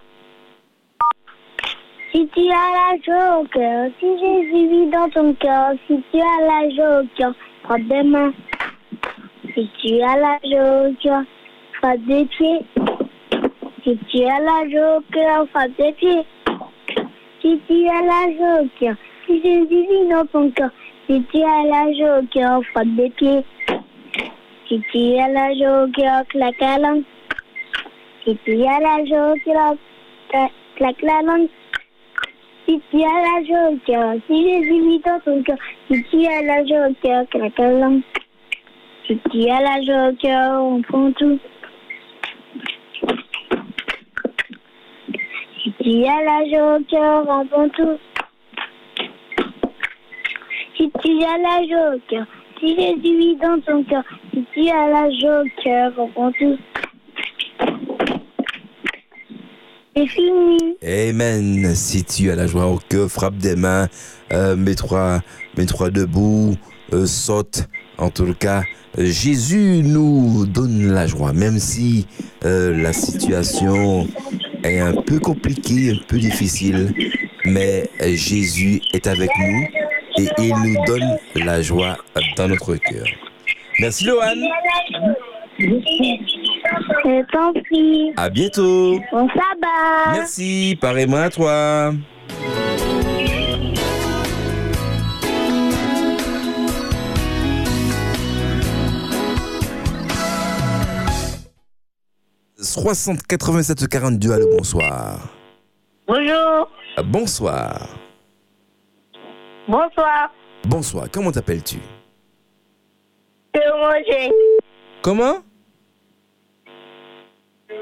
Si 2.14 2.28
tu 2.36 2.42
as 2.42 2.70
la 2.76 2.98
joie 3.06 3.40
au 3.40 3.46
cœur, 3.46 3.90
si 4.00 4.06
Jésus 4.20 4.68
vit 4.70 4.92
dans 4.92 5.10
ton 5.10 5.34
cœur, 5.36 5.72
si 5.88 6.04
tu 6.12 6.20
as 6.20 6.42
la 6.46 6.70
joie 6.76 7.02
au 7.02 7.08
cœur, 7.18 7.34
frappe 7.64 7.84
des 7.84 8.04
mains. 8.04 8.34
Si 9.54 9.70
tu 9.82 10.02
as 10.02 10.18
la 10.18 10.38
joie 10.44 11.24
frappe 11.74 12.00
des 12.06 12.26
pieds. 12.26 12.66
Si 13.84 13.98
tu 14.10 14.24
as 14.24 14.40
la 14.40 14.70
joie 14.70 15.46
frappe 15.52 15.72
des 15.78 15.94
pieds. 15.94 16.26
Si 17.42 17.60
tu 17.68 17.88
as 17.88 18.02
la 18.02 18.32
joie 18.38 18.96
si 19.28 19.42
Jésus 19.42 19.88
vit 19.88 20.10
dans 20.10 20.26
ton 20.26 20.50
cœur, 20.52 20.70
si 21.08 21.24
tu 21.32 21.38
as 21.44 21.64
la 21.66 21.94
joie 21.94 22.62
frappe 22.72 22.96
des 22.96 23.10
pieds. 23.12 23.44
Si 24.68 24.82
tu 24.92 25.20
as 25.20 25.28
la 25.30 25.54
joie 25.56 25.88
claque 26.30 26.60
la 26.60 26.78
langue. 26.78 27.04
Si 28.24 28.38
tu 28.46 28.64
as 28.64 28.80
la 28.80 29.06
joie 29.06 29.34
claque 30.76 31.02
la 31.02 31.22
langue. 31.22 31.50
Si 32.72 32.82
tu 32.90 33.04
as 33.04 33.22
la 33.22 33.44
joie 33.46 33.70
au 33.70 33.78
cœur, 33.86 34.14
si 34.28 34.50
Jésus 34.50 34.82
vit 34.88 35.00
dans 35.00 35.20
ton 35.20 35.44
cœur, 35.44 35.58
si 35.90 36.02
tu 36.06 36.26
as 36.26 36.42
la 36.42 36.66
joie 36.66 36.88
au 36.88 36.94
cœur, 37.04 37.28
claque. 37.28 38.04
Si 39.06 39.20
tu 39.30 39.50
as 39.50 39.60
la 39.60 39.82
joie 39.82 40.08
au 40.08 40.16
cœur, 40.16 40.64
on 40.64 40.82
prend 40.82 41.12
tout. 41.12 41.38
Si 45.62 45.74
tu 45.82 46.06
as 46.06 46.24
la 46.24 46.50
joie 46.50 46.78
au 46.78 46.84
cœur, 46.86 47.26
on 47.28 47.46
prend 47.46 47.68
tout. 47.68 48.00
Si 50.78 50.90
tu 51.04 51.24
as 51.26 51.38
la 51.40 51.68
joie 51.68 51.96
au 51.96 52.00
cœur, 52.08 52.26
si 52.58 52.68
Jésus 52.74 53.18
vit 53.18 53.36
dans 53.36 53.60
ton 53.60 53.84
cœur, 53.84 54.04
si 54.34 54.46
tu 54.54 54.70
as 54.70 54.88
la 54.88 55.10
joie 55.20 55.42
au 55.42 55.62
cœur, 55.62 55.92
on 55.98 56.08
prend 56.08 56.32
tout. 56.32 56.58
C'est 59.96 60.08
fini. 60.08 60.78
Amen. 60.84 61.76
Si 61.76 62.04
tu 62.04 62.32
as 62.32 62.36
la 62.36 62.48
joie 62.48 62.68
au 62.68 62.80
cœur, 62.90 63.10
frappe 63.10 63.38
des 63.38 63.56
mains, 63.56 63.88
euh, 64.32 64.56
mets-toi 64.56 65.22
mets-toi 65.58 65.90
debout, 65.90 66.56
euh, 66.94 67.06
saute. 67.06 67.68
En 67.98 68.10
tout 68.10 68.34
cas, 68.34 68.64
euh, 68.98 69.06
Jésus 69.06 69.82
nous 69.84 70.46
donne 70.46 70.92
la 70.92 71.08
joie, 71.08 71.34
même 71.34 71.60
si 71.60 72.08
euh, 72.46 72.76
la 72.82 72.94
situation 72.94 74.08
est 74.64 74.80
un 74.80 74.94
peu 74.94 75.20
compliquée, 75.20 75.92
un 75.92 76.04
peu 76.08 76.18
difficile. 76.18 76.94
Mais 77.46 77.90
euh, 78.02 78.16
Jésus 78.16 78.82
est 78.94 79.08
avec 79.08 79.30
nous 79.40 79.68
et 80.18 80.28
il 80.38 80.56
nous 80.64 80.86
donne 80.86 81.18
la 81.36 81.62
joie 81.62 81.98
dans 82.38 82.48
notre 82.48 82.76
cœur. 82.76 83.06
Merci, 83.80 84.06
Lohan. 84.06 84.36
Je 87.04 87.32
t'en 87.32 87.54
prie. 87.54 88.14
À 88.18 88.30
bientôt. 88.30 89.00
Bon 89.12 89.28
sabbat. 89.30 90.12
Merci, 90.14 90.78
pareillement 90.80 91.18
à 91.18 91.30
toi. 91.30 91.94
«60 102.62 103.24
87 103.28 103.88
42, 103.88 104.32
allô, 104.32 104.48
bonsoir. 104.58 105.20
Bonjour. 106.08 106.70
Ah, 106.98 107.04
Bonsoir. 107.04 107.90
Bonsoir. 109.68 110.32
Bonsoir, 110.66 111.08
comment 111.12 111.32
t'appelles-tu? 111.32 111.78
Comment? 115.02 115.40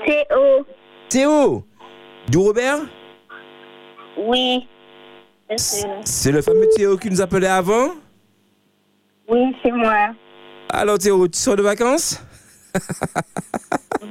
Théo. 0.05 0.65
Théo 1.09 1.63
Du 2.29 2.37
Robert? 2.37 2.79
Oui. 4.17 4.67
C'est 5.57 6.31
le 6.31 6.41
fameux 6.41 6.67
Théo 6.75 6.97
qui 6.97 7.09
nous 7.09 7.21
appelait 7.21 7.47
avant? 7.47 7.91
Oui, 9.27 9.55
c'est 9.63 9.71
moi. 9.71 10.09
Alors 10.69 10.97
Théo, 10.99 11.27
tu 11.27 11.39
sors 11.39 11.55
de 11.55 11.63
vacances? 11.63 12.21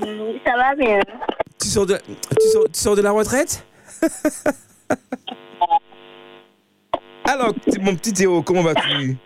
Oui, 0.02 0.40
Ça 0.44 0.56
va 0.56 0.74
bien. 0.74 1.00
tu 1.60 1.68
sors, 1.68 1.86
de, 1.86 1.96
tu, 1.96 2.48
sors, 2.52 2.64
tu 2.64 2.80
sors 2.80 2.96
de 2.96 3.02
la 3.02 3.10
retraite? 3.12 3.64
Alors, 7.24 7.52
mon 7.80 7.94
petit 7.94 8.12
Théo, 8.12 8.42
comment 8.42 8.62
vas-tu? 8.62 9.16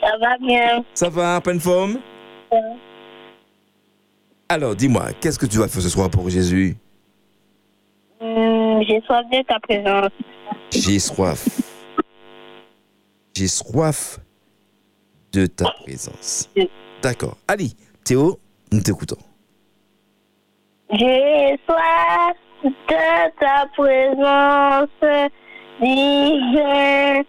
Ça 0.00 0.16
va 0.18 0.36
bien. 0.38 0.84
Ça 0.94 1.08
va, 1.08 1.36
en 1.36 1.40
pleine 1.40 1.60
forme? 1.60 1.98
Alors, 4.50 4.74
dis-moi, 4.74 5.12
qu'est-ce 5.20 5.38
que 5.38 5.46
tu 5.46 5.58
vas 5.58 5.68
faire 5.68 5.80
ce 5.80 5.88
soir 5.88 6.10
pour 6.10 6.28
Jésus? 6.28 6.76
Hum, 8.20 8.82
J'ai 8.82 9.00
soif 9.02 9.24
de 9.30 9.42
ta 9.42 9.60
présence. 9.60 10.10
J'ai 10.72 10.98
soif. 10.98 11.46
J'ai 13.36 13.46
soif 13.46 14.18
de 15.32 15.46
ta 15.46 15.66
présence. 15.84 16.50
D'accord. 17.00 17.36
Allez, 17.46 17.70
Théo, 18.04 18.40
nous 18.72 18.80
t'écoutons. 18.80 19.18
J'ai 20.94 21.56
soif 21.64 22.34
de 22.64 23.38
ta 23.38 23.66
présence, 23.76 25.30
divin, 25.80 27.22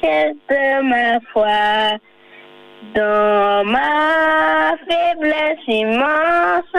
chef 0.00 0.36
de 0.48 0.88
ma 0.88 1.20
foi. 1.34 1.98
Dans 2.94 3.64
ma 3.64 4.76
faiblesse 4.86 5.66
immense, 5.68 6.74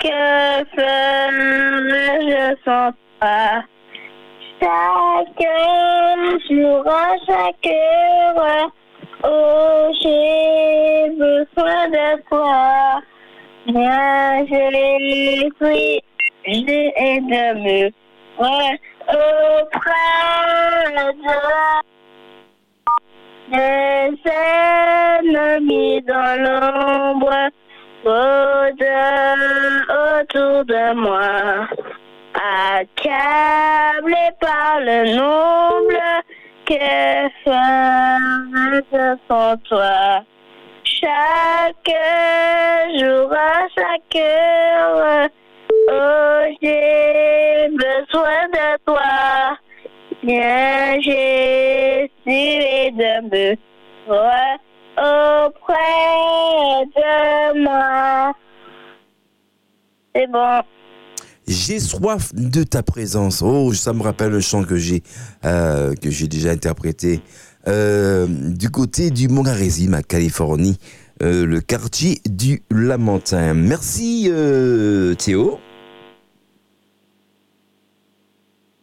que 0.00 0.64
ferais-je 0.74 2.56
sans 2.64 2.92
toi? 3.20 3.62
Chaque 4.60 5.44
jour, 6.50 6.84
à 6.86 7.16
chaque 7.26 7.66
heure, 7.66 8.70
oh, 9.24 9.92
j'ai 10.02 11.10
besoin 11.16 11.88
de 11.88 12.20
toi. 12.28 13.00
Viens, 13.66 14.44
j'ai 14.46 15.48
pris, 15.58 16.02
j'ai 16.44 17.20
de 17.20 17.44
me 17.54 17.90
auprès 19.08 19.90
de 20.92 21.12
ennemis 25.56 26.02
dans 26.02 26.36
l'ombre, 26.44 27.50
au-de- 28.04 29.82
autour 30.20 30.64
de 30.64 30.94
moi. 30.94 31.68
accablé 32.78 34.30
par 34.40 34.80
le 34.80 35.14
nombre 35.16 36.22
que 36.64 37.28
faire 37.44 39.16
sans 39.28 39.56
toi. 39.68 40.24
Chaque 40.84 41.94
jour, 42.98 43.32
à 43.32 43.66
chaque 43.76 44.16
heure, 44.16 45.28
oh, 45.90 46.40
j'ai 46.62 47.68
besoin 47.70 48.48
de 48.52 48.78
toi. 48.86 49.56
Viens, 50.22 51.00
Jésus, 51.00 52.10
et 52.26 52.90
de 52.92 53.12
me 53.30 53.56
auprès 55.00 56.86
de 56.94 57.62
moi. 57.62 58.34
C'est 60.14 60.26
bon. 60.26 60.62
J'ai 61.46 61.80
soif 61.80 62.34
de 62.34 62.62
ta 62.62 62.82
présence. 62.82 63.42
Oh, 63.42 63.72
ça 63.72 63.92
me 63.92 64.02
rappelle 64.02 64.30
le 64.30 64.40
chant 64.40 64.62
que 64.62 64.76
j'ai 64.76 65.02
euh, 65.44 65.94
que 65.94 66.10
j'ai 66.10 66.28
déjà 66.28 66.50
interprété 66.50 67.22
euh, 67.66 68.26
du 68.28 68.70
côté 68.70 69.10
du 69.10 69.28
Mongarésim 69.28 69.94
à 69.94 70.02
Californie, 70.02 70.78
euh, 71.22 71.44
le 71.46 71.60
quartier 71.60 72.20
du 72.28 72.62
Lamentin. 72.70 73.54
Merci 73.54 74.30
Théo. 75.18 75.58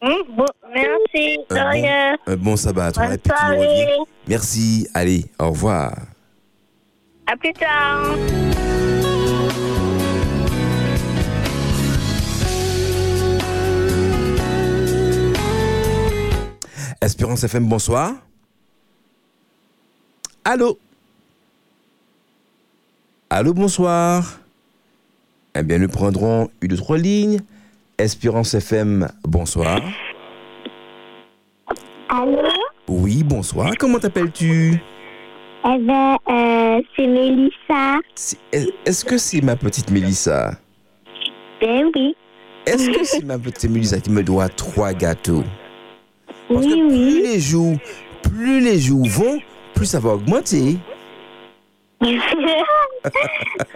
Bon, 0.01 0.45
merci, 0.81 1.39
de 1.49 1.55
Un 1.55 2.17
bon, 2.17 2.33
un 2.33 2.35
bon 2.35 2.55
sabbat 2.55 2.85
à 2.87 2.91
toi. 2.91 3.07
Bonne 3.07 3.19
soirée. 3.25 3.87
Merci. 4.27 4.87
Allez, 4.93 5.25
au 5.39 5.49
revoir. 5.49 5.93
À 7.25 7.35
plus 7.35 7.53
tard. 7.53 8.15
Espérance 17.01 17.43
FM, 17.43 17.67
bonsoir. 17.67 18.13
Allô 20.43 20.79
Allô, 23.29 23.53
bonsoir. 23.53 24.39
Eh 25.53 25.63
bien, 25.63 25.79
nous 25.79 25.89
prendrons 25.89 26.49
une 26.61 26.73
ou 26.73 26.77
trois 26.77 26.97
lignes. 26.97 27.41
Espérance 27.97 28.53
FM, 28.53 29.07
bonsoir. 29.23 29.81
Allô? 32.09 32.41
Oui, 32.87 33.23
bonsoir. 33.23 33.71
Comment 33.77 33.99
t'appelles-tu 33.99 34.75
Eh 35.65 35.77
ben, 35.79 36.17
euh, 36.29 36.81
c'est 36.95 37.07
Mélissa. 37.07 37.99
C'est- 38.15 38.37
Est-ce 38.85 39.03
que 39.03 39.17
c'est 39.17 39.41
ma 39.41 39.55
petite 39.55 39.91
Mélissa 39.91 40.51
Ben 41.61 41.89
oui. 41.95 42.15
Est-ce 42.65 42.89
que 42.89 43.03
c'est 43.03 43.23
ma 43.23 43.37
petite 43.37 43.69
Mélissa 43.69 43.99
qui 43.99 44.09
me 44.09 44.23
doit 44.23 44.49
trois 44.49 44.93
gâteaux 44.93 45.43
Parce 46.47 46.65
Oui, 46.65 46.69
que 46.69 46.87
plus 46.87 46.97
oui. 46.97 47.21
les 47.23 47.39
jours, 47.39 47.77
plus 48.23 48.59
les 48.61 48.79
jours 48.79 49.05
vont, 49.07 49.39
plus 49.73 49.85
ça 49.85 49.99
va 49.99 50.11
augmenter. 50.11 50.77
ouais. 52.01 52.17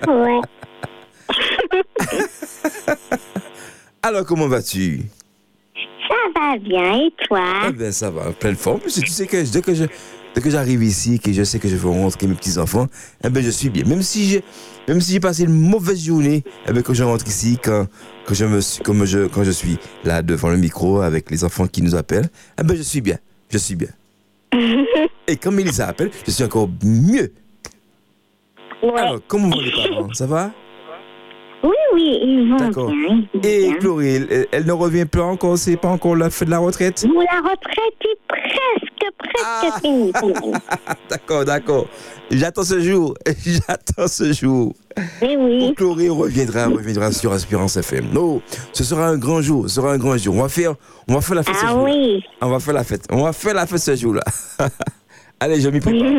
Alors, 4.04 4.26
comment 4.26 4.48
vas-tu? 4.48 5.02
Va 6.36 6.58
bien, 6.58 7.06
et 7.06 7.14
toi? 7.28 7.44
Eh 7.70 7.72
bien, 7.72 7.92
ça 7.92 8.10
va, 8.10 8.30
en 8.30 8.34
pleine 8.34 8.56
forme. 8.56 8.82
Tu 8.82 9.08
sais 9.08 9.28
que 9.28 9.44
dès 9.52 9.62
que 9.62 9.74
je, 9.74 9.86
dès 10.34 10.42
que 10.42 10.50
j'arrive 10.50 10.84
ici, 10.84 11.20
que 11.20 11.32
je 11.32 11.44
sais 11.44 11.60
que 11.60 11.68
je 11.68 11.76
vais 11.76 11.88
rencontrer 11.88 12.28
mes 12.28 12.36
petits-enfants, 12.36 12.88
eh 13.24 13.30
bien, 13.30 13.42
je 13.42 13.50
suis 13.50 13.70
bien. 13.70 13.84
Même 13.86 14.02
si 14.02 14.28
j'ai, 14.30 14.44
même 14.88 15.02
si 15.02 15.14
j'ai 15.14 15.20
passé 15.20 15.44
une 15.44 15.54
mauvaise 15.54 16.04
journée, 16.04 16.44
eh 16.68 16.72
bien, 16.72 16.82
quand 16.82 16.94
je 16.94 17.04
rentre 17.04 17.28
ici, 17.28 17.58
quand, 17.64 17.88
quand 18.26 18.34
je 18.34 18.46
me 18.46 18.62
suis, 18.62 18.84
comme 18.84 19.06
je, 19.06 19.28
quand 19.28 19.44
je 19.44 19.52
suis 19.52 19.78
là 20.04 20.22
devant 20.22 20.50
le 20.50 20.58
micro 20.58 21.02
avec 21.02 21.32
les 21.32 21.44
enfants 21.44 21.68
qui 21.68 21.82
nous 21.82 21.96
appellent, 21.96 22.30
eh 22.60 22.64
bien, 22.64 22.76
je 22.76 22.84
suis 22.84 23.02
bien. 23.02 23.18
Je 23.50 23.58
suis 23.58 23.76
bien. 23.76 23.90
Et 25.28 25.38
quand 25.38 25.52
Mélissa 25.52 25.88
appelle, 25.88 26.12
je 26.26 26.32
suis 26.32 26.44
encore 26.44 26.70
mieux. 26.84 27.32
Ouais. 28.84 29.00
Alors, 29.00 29.20
comment 29.28 29.50
vont 29.50 29.62
les 29.62 29.72
parents? 29.72 30.14
Ça 30.14 30.26
va? 30.26 30.52
Oui, 31.64 31.76
oui, 31.94 32.20
ils 32.24 32.50
vont 32.50 32.58
D'accord. 32.58 32.88
bien. 32.88 33.24
ils 33.34 33.40
vont 33.40 33.48
Et 33.48 33.68
bien. 33.68 33.76
Chloé, 33.78 34.14
elle, 34.30 34.48
elle 34.52 34.66
ne 34.66 34.72
revient 34.72 35.06
pas 35.06 35.22
encore, 35.24 35.58
c'est 35.58 35.78
pas 35.78 35.90
encore 35.90 36.16
la 36.16 36.30
fin 36.30 36.46
de 36.46 36.50
la 36.52 36.58
retraite? 36.60 37.06
Bon, 37.08 37.20
la 37.22 37.38
retraite 37.38 38.00
est 38.02 38.20
presque, 38.28 39.14
presque 39.18 39.46
Ah. 39.46 39.80
finie. 39.82 40.12
D'accord, 41.10 41.46
d'accord. 41.46 41.88
J'attends 42.32 42.64
ce 42.64 42.80
jour. 42.82 43.14
J'attends 43.46 44.08
ce 44.08 44.34
jour. 44.34 44.74
Mais 45.22 45.38
oui. 45.38 45.74
Chloé 45.76 46.10
reviendra, 46.10 46.66
reviendra 46.68 47.12
sur 47.12 47.34
Espérance 47.34 47.78
FM. 47.78 48.10
Non, 48.12 48.42
ce 48.74 48.84
sera 48.84 49.08
un 49.08 49.18
grand 49.18 49.42
jour, 49.42 49.70
ce 49.70 49.76
sera 49.76 49.92
un 49.94 49.98
grand 49.98 50.18
jour. 50.18 50.36
On 50.36 50.42
va 50.42 50.50
faire, 50.50 50.74
on 51.08 51.14
va 51.14 51.22
faire 51.22 51.36
la 51.36 51.44
fête 51.44 51.56
ce 51.56 51.66
Ah 51.66 51.72
jour. 51.74 51.84
oui. 51.84 52.24
On 52.42 52.50
va 52.50 52.60
faire 52.60 52.74
la 52.74 52.84
fête. 52.84 53.06
On 53.12 53.24
va 53.24 53.34
faire 53.34 53.54
la 53.54 53.66
fête 53.68 53.80
ce 53.80 53.96
jour-là. 53.96 54.24
Allez, 55.40 55.62
je 55.62 55.70
m'y 55.70 55.80
prépare. 55.80 56.10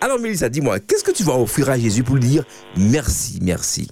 Alors, 0.00 0.18
Mélissa, 0.18 0.48
dis-moi, 0.48 0.80
qu'est-ce 0.80 1.04
que 1.04 1.10
tu 1.12 1.22
vas 1.22 1.34
offrir 1.38 1.68
à 1.70 1.78
Jésus 1.78 2.02
pour 2.02 2.16
lui 2.16 2.24
dire 2.24 2.44
merci, 2.76 3.38
merci? 3.42 3.88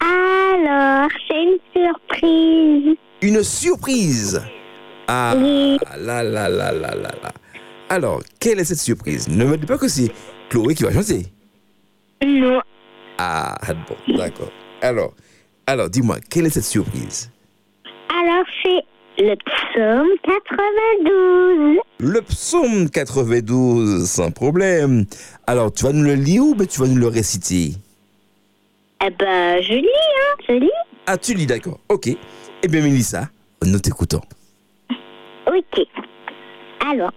Alors, 0.00 1.08
c'est 1.28 1.42
une 1.42 1.58
surprise. 1.74 2.96
Une 3.22 3.42
surprise. 3.42 4.42
Ah, 5.08 5.34
Oui. 5.36 5.78
là, 5.98 6.22
là, 6.22 6.48
là, 6.48 6.72
là, 6.72 6.94
là, 6.94 6.94
là. 7.22 7.32
Alors, 7.88 8.22
quelle 8.38 8.60
est 8.60 8.64
cette 8.64 8.78
surprise? 8.78 9.28
Ne 9.28 9.44
me 9.44 9.56
dis 9.56 9.66
pas 9.66 9.76
que 9.78 9.88
c'est 9.88 10.10
Chloé 10.48 10.74
qui 10.74 10.84
va 10.84 10.92
chanter. 10.92 11.26
Non. 12.24 12.60
Ah, 13.18 13.56
bon, 13.88 14.16
d'accord. 14.16 14.50
Alors, 14.80 15.12
alors, 15.66 15.90
dis-moi, 15.90 16.16
quelle 16.30 16.46
est 16.46 16.50
cette 16.50 16.64
surprise? 16.64 17.30
Alors, 18.08 18.44
c'est 18.62 18.84
le 19.22 19.34
psaume 19.36 20.08
92. 20.24 21.78
Le 21.98 22.20
psaume 22.22 22.88
92, 22.90 24.08
sans 24.08 24.30
problème. 24.30 25.04
Alors, 25.46 25.72
tu 25.72 25.84
vas 25.84 25.92
nous 25.92 26.04
le 26.04 26.14
lire 26.14 26.42
ou 26.44 26.54
ben 26.54 26.66
tu 26.66 26.80
vas 26.80 26.86
nous 26.86 26.96
le 26.96 27.08
réciter? 27.08 27.72
Eh 29.02 29.10
ben, 29.10 29.62
je 29.62 29.72
lis, 29.72 29.86
hein, 29.86 30.36
je 30.46 30.52
lis. 30.54 30.70
Ah, 31.06 31.16
tu 31.16 31.32
lis, 31.34 31.46
d'accord. 31.46 31.78
Ok. 31.88 32.08
Eh 32.08 32.68
bien, 32.68 32.82
Mélissa, 32.82 33.22
nous 33.64 33.78
t'écoutons. 33.78 34.20
Ok. 35.46 35.86
Alors, 36.90 37.12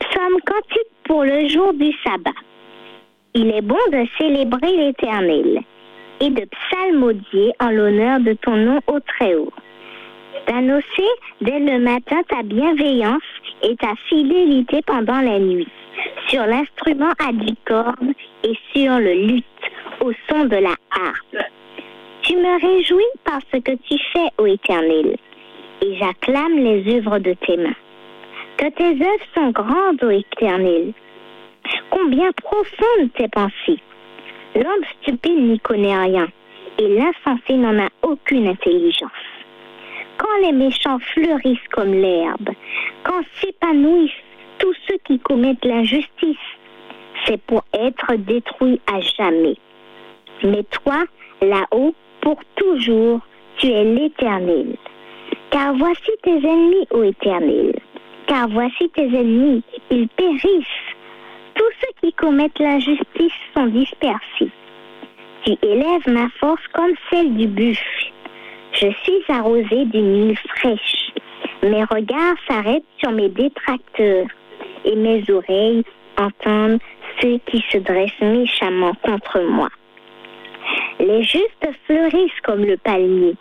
psaume 0.00 0.38
cantique 0.46 0.92
pour 1.04 1.24
le 1.24 1.48
jour 1.48 1.72
du 1.72 1.92
sabbat. 2.04 2.30
Il 3.34 3.50
est 3.50 3.62
bon 3.62 3.78
de 3.90 4.06
célébrer 4.18 4.76
l'Éternel 4.76 5.60
et 6.20 6.28
de 6.28 6.44
psalmodier 6.44 7.52
en 7.58 7.70
l'honneur 7.70 8.20
de 8.20 8.34
ton 8.34 8.56
nom 8.56 8.80
au 8.86 9.00
Très-Haut. 9.00 9.52
D'annoncer 10.46 11.08
dès 11.40 11.58
le 11.58 11.78
matin 11.78 12.20
ta 12.28 12.42
bienveillance 12.42 13.22
et 13.62 13.74
ta 13.76 13.94
fidélité 14.08 14.82
pendant 14.86 15.20
la 15.20 15.38
nuit, 15.38 15.68
sur 16.28 16.44
l'instrument 16.44 17.12
à 17.18 17.32
dix 17.32 17.56
cordes 17.64 18.12
et 18.44 18.52
sur 18.74 18.98
le 18.98 19.14
luth 19.14 19.44
au 20.02 20.12
son 20.28 20.44
de 20.46 20.56
la 20.56 20.74
harpe. 20.90 21.44
Tu 22.22 22.36
me 22.36 22.60
réjouis 22.60 23.14
par 23.24 23.40
ce 23.52 23.58
que 23.58 23.72
tu 23.72 23.98
fais, 24.12 24.28
ô 24.38 24.46
Éternel, 24.46 25.16
et 25.80 25.96
j'acclame 25.96 26.58
les 26.58 26.96
œuvres 26.96 27.18
de 27.18 27.34
tes 27.34 27.56
mains. 27.56 27.76
Que 28.56 28.68
tes 28.70 29.04
œuvres 29.04 29.26
sont 29.34 29.50
grandes, 29.50 30.02
ô 30.02 30.10
Éternel. 30.10 30.92
Combien 31.90 32.30
profondes 32.32 33.12
tes 33.16 33.28
pensées. 33.28 33.80
L'homme 34.54 34.84
stupide 35.00 35.38
n'y 35.38 35.60
connaît 35.60 35.96
rien, 35.96 36.28
et 36.78 36.88
l'insensé 36.88 37.54
n'en 37.54 37.78
a 37.78 37.88
aucune 38.02 38.48
intelligence. 38.48 39.10
Quand 40.18 40.38
les 40.42 40.52
méchants 40.52 40.98
fleurissent 40.98 41.68
comme 41.70 41.94
l'herbe, 41.94 42.50
quand 43.04 43.22
s'épanouissent 43.40 44.10
tous 44.58 44.74
ceux 44.86 44.98
qui 45.04 45.18
commettent 45.20 45.64
l'injustice, 45.64 46.36
c'est 47.24 47.40
pour 47.42 47.64
être 47.72 48.14
détruits 48.16 48.80
à 48.86 49.00
jamais. 49.00 49.56
Mais 50.44 50.64
toi, 50.64 51.04
là-haut, 51.40 51.94
pour 52.20 52.38
toujours, 52.56 53.20
tu 53.58 53.68
es 53.68 53.84
l'Éternel. 53.84 54.76
Car 55.50 55.74
voici 55.74 56.10
tes 56.22 56.36
ennemis, 56.36 56.86
ô 56.90 57.02
Éternel. 57.02 57.78
Car 58.26 58.48
voici 58.48 58.88
tes 58.94 59.06
ennemis, 59.06 59.62
ils 59.90 60.08
périssent. 60.08 60.94
Tous 61.54 61.70
ceux 61.80 61.92
qui 62.00 62.12
commettent 62.14 62.58
l'injustice 62.58 63.32
sont 63.54 63.66
dispersés. 63.66 64.50
Tu 65.44 65.52
élèves 65.62 66.08
ma 66.08 66.28
force 66.40 66.66
comme 66.72 66.94
celle 67.10 67.34
du 67.34 67.46
buffle. 67.46 68.12
Je 68.72 68.88
suis 69.02 69.24
arrosé 69.28 69.84
d'une 69.86 70.28
huile 70.28 70.38
fraîche. 70.56 71.12
Mes 71.62 71.84
regards 71.84 72.36
s'arrêtent 72.48 72.84
sur 72.98 73.12
mes 73.12 73.28
détracteurs 73.28 74.26
et 74.84 74.96
mes 74.96 75.22
oreilles 75.30 75.84
entendent 76.18 76.80
ceux 77.20 77.38
qui 77.46 77.62
se 77.70 77.78
dressent 77.78 78.20
méchamment 78.20 78.94
contre 79.02 79.40
moi. 79.40 79.68
Les 81.00 81.22
justes 81.22 81.68
fleurissent 81.86 82.40
comme 82.44 82.64
le 82.64 82.76
palmier. 82.76 83.34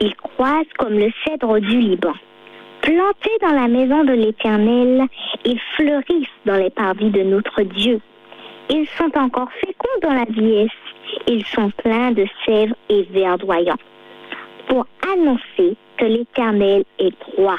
Ils 0.00 0.14
croissent 0.16 0.72
comme 0.78 0.98
le 0.98 1.10
cèdre 1.24 1.58
du 1.58 1.78
Liban. 1.78 2.14
Plantés 2.82 3.36
dans 3.40 3.54
la 3.54 3.68
maison 3.68 4.04
de 4.04 4.12
l'Éternel, 4.12 5.06
ils 5.44 5.60
fleurissent 5.76 6.28
dans 6.46 6.56
les 6.56 6.70
parvis 6.70 7.10
de 7.10 7.22
notre 7.22 7.62
Dieu. 7.62 8.00
Ils 8.70 8.86
sont 8.96 9.10
encore 9.18 9.50
féconds 9.52 10.00
dans 10.02 10.12
la 10.14 10.24
vieillesse. 10.24 10.70
Ils 11.26 11.44
sont 11.44 11.70
pleins 11.70 12.12
de 12.12 12.26
sève 12.46 12.72
et 12.88 13.02
verdoyants. 13.10 13.78
pour 14.68 14.86
annoncer 15.12 15.76
que 15.96 16.04
l'Éternel 16.04 16.84
est 16.98 17.12
droit. 17.20 17.58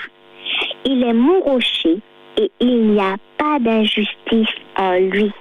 Il 0.85 1.03
est 1.03 1.13
mon 1.13 1.41
rocher 1.41 1.97
et 2.37 2.51
il 2.59 2.91
n'y 2.91 2.99
a 2.99 3.15
pas 3.37 3.59
d'injustice 3.59 4.55
en 4.77 4.93
lui. 4.93 5.31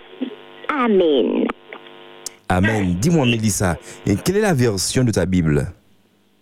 Amen. 0.68 1.47
Amen. 2.48 2.94
Dis-moi, 2.94 3.26
Mélissa, 3.26 3.76
et 4.06 4.16
quelle 4.16 4.38
est 4.38 4.40
la 4.40 4.54
version 4.54 5.04
de 5.04 5.10
ta 5.10 5.26
Bible? 5.26 5.72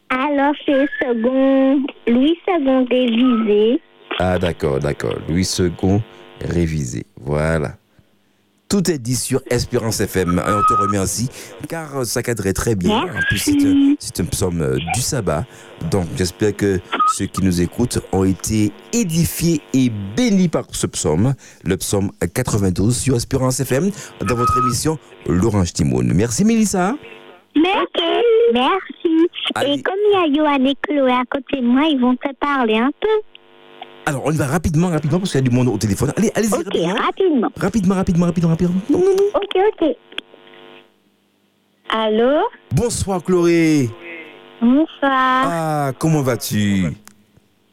Alors, 0.08 0.54
c'est 0.64 0.86
second, 1.00 1.82
Louis 2.06 2.38
II 2.46 2.86
révisé. 2.88 3.80
Ah, 4.18 4.38
d'accord, 4.38 4.78
d'accord. 4.78 5.16
Louis 5.28 5.48
II, 5.58 6.00
révisé. 6.40 7.04
Voilà. 7.20 7.72
Tout 8.68 8.90
est 8.90 8.98
dit 8.98 9.14
sur 9.14 9.40
Espérance 9.48 10.00
FM. 10.00 10.42
Et 10.44 10.50
on 10.50 10.62
te 10.62 10.80
remercie 10.80 11.28
car 11.68 12.04
ça 12.04 12.22
cadrait 12.22 12.52
très 12.52 12.74
bien. 12.74 13.02
En 13.02 13.22
plus, 13.28 13.38
c'est 14.00 14.20
un, 14.20 14.24
psaume 14.24 14.60
euh, 14.60 14.78
du 14.94 15.00
sabbat. 15.00 15.44
Donc, 15.90 16.06
j'espère 16.16 16.56
que 16.56 16.80
ceux 17.14 17.26
qui 17.26 17.44
nous 17.44 17.60
écoutent 17.60 18.00
ont 18.12 18.24
été 18.24 18.72
édifiés 18.92 19.60
et 19.72 19.90
bénis 20.16 20.48
par 20.48 20.64
ce 20.72 20.86
psaume, 20.86 21.34
le 21.64 21.76
psaume 21.76 22.10
92 22.34 22.96
sur 22.96 23.16
Espérance 23.16 23.60
FM, 23.60 23.90
dans 24.20 24.34
votre 24.34 24.58
émission 24.58 24.98
L'Orange 25.28 25.72
Timoun. 25.72 26.12
Merci, 26.12 26.44
Mélissa. 26.44 26.96
Merci. 27.54 27.86
Merci. 28.52 29.28
Allez. 29.54 29.74
Et 29.74 29.82
comme 29.82 29.94
il 30.10 30.12
y 30.12 30.40
a 30.40 30.44
Johan 30.44 30.64
et 30.64 30.74
Chloé 30.82 31.12
à 31.12 31.24
côté 31.30 31.60
de 31.60 31.66
moi, 31.66 31.82
ils 31.88 32.00
vont 32.00 32.16
te 32.16 32.32
parler 32.34 32.76
un 32.76 32.90
peu. 33.00 33.35
Alors, 34.06 34.22
on 34.24 34.30
y 34.30 34.36
va 34.36 34.46
rapidement, 34.46 34.88
rapidement, 34.88 35.18
parce 35.18 35.32
qu'il 35.32 35.40
y 35.40 35.44
a 35.44 35.48
du 35.48 35.54
monde 35.54 35.66
au 35.68 35.76
téléphone. 35.78 36.12
Allez, 36.16 36.30
allez-y, 36.34 36.52
Ok, 36.54 36.64
rapidement. 36.64 36.94
rapidement. 37.56 37.94
Rapidement, 37.94 37.94
rapidement, 38.26 38.48
rapidement. 38.50 38.74
Non, 38.88 38.98
non, 39.00 39.04
non. 39.16 39.30
Ok, 39.34 39.56
ok. 39.82 39.96
Allô 41.88 42.42
Bonsoir, 42.72 43.22
Chloé. 43.22 43.90
Bonsoir. 44.60 44.86
Ah, 45.02 45.92
comment 45.98 46.22
vas-tu 46.22 46.84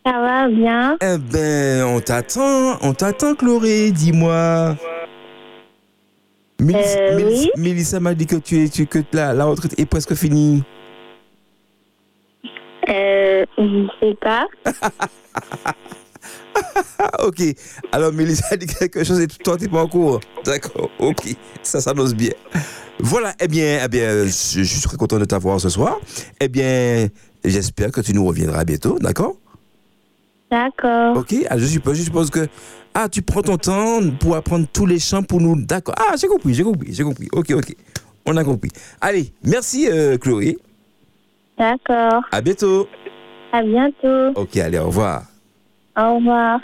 Ça 0.05 0.11
va 0.11 0.47
bien 0.49 0.97
Eh 1.01 1.17
ben, 1.19 1.83
on 1.85 1.99
t'attend, 1.99 2.77
on 2.81 2.93
t'attend, 2.93 3.35
Chloé, 3.35 3.91
dis-moi. 3.91 4.75
Mélissa, 6.59 6.97
Euh, 6.99 7.15
Mélissa- 7.17 7.43
oui. 7.55 7.61
Mélissa 7.61 7.99
m'a 7.99 8.13
dit 8.15 8.25
que, 8.25 8.35
tu 8.37 8.63
es, 8.63 8.69
tu- 8.69 8.87
que 8.87 8.99
la, 9.13 9.33
la 9.33 9.45
retraite 9.45 9.79
est 9.79 9.85
presque 9.85 10.13
finie. 10.15 10.63
Euh, 12.89 13.45
je 13.57 13.87
sais 13.99 14.15
pas. 14.19 14.47
Ok. 17.19 17.41
Alors, 17.91 18.13
Mélissa 18.13 18.45
a 18.51 18.57
dit 18.57 18.65
quelque 18.65 19.03
chose 19.03 19.19
et 19.19 19.27
toi, 19.27 19.57
t'es 19.57 19.67
pas 19.67 19.83
en 19.83 19.87
cours. 19.87 20.19
D'accord, 20.45 20.89
ok. 20.99 21.35
Ça 21.61 21.81
s'annonce 21.81 22.13
bien. 22.13 22.31
Voilà, 22.99 23.33
eh 23.39 23.47
bien, 23.47 23.81
eh 23.83 23.87
bien, 23.87 24.25
je, 24.25 24.29
je 24.29 24.63
suis 24.63 24.81
très 24.81 24.97
content 24.97 25.19
de 25.19 25.25
t'avoir 25.25 25.59
ce 25.59 25.69
soir. 25.69 25.99
Eh 26.39 26.47
bien, 26.47 27.07
j'espère 27.43 27.91
que 27.91 28.01
tu 28.01 28.13
nous 28.13 28.25
reviendras 28.25 28.63
bientôt, 28.63 28.97
d'accord? 28.99 29.35
D'accord. 30.51 31.17
Ok, 31.17 31.35
ah, 31.49 31.57
je, 31.57 31.65
suppose, 31.65 31.97
je 31.97 32.03
suppose 32.03 32.29
que. 32.29 32.47
Ah, 32.93 33.09
tu 33.09 33.23
prends 33.23 33.41
ton 33.41 33.57
temps 33.57 33.99
pour 34.19 34.35
apprendre 34.35 34.67
tous 34.71 34.85
les 34.85 34.99
chants 34.99 35.23
pour 35.23 35.41
nous. 35.41 35.59
D'accord. 35.59 35.95
Ah, 35.97 36.13
j'ai 36.15 36.27
compris, 36.27 36.53
j'ai 36.53 36.63
compris, 36.63 36.93
j'ai 36.93 37.03
compris. 37.03 37.27
Ok, 37.31 37.51
ok. 37.51 37.75
On 38.25 38.37
a 38.37 38.43
compris. 38.43 38.69
Allez, 39.01 39.33
merci 39.43 39.89
euh, 39.89 40.17
Chloé. 40.17 40.57
D'accord. 41.57 42.21
À 42.31 42.41
bientôt. 42.41 42.87
À 43.51 43.63
bientôt. 43.63 44.39
Ok, 44.39 44.57
allez, 44.57 44.77
au 44.77 44.85
revoir. 44.87 45.23
Au 45.95 46.15
revoir. 46.15 46.59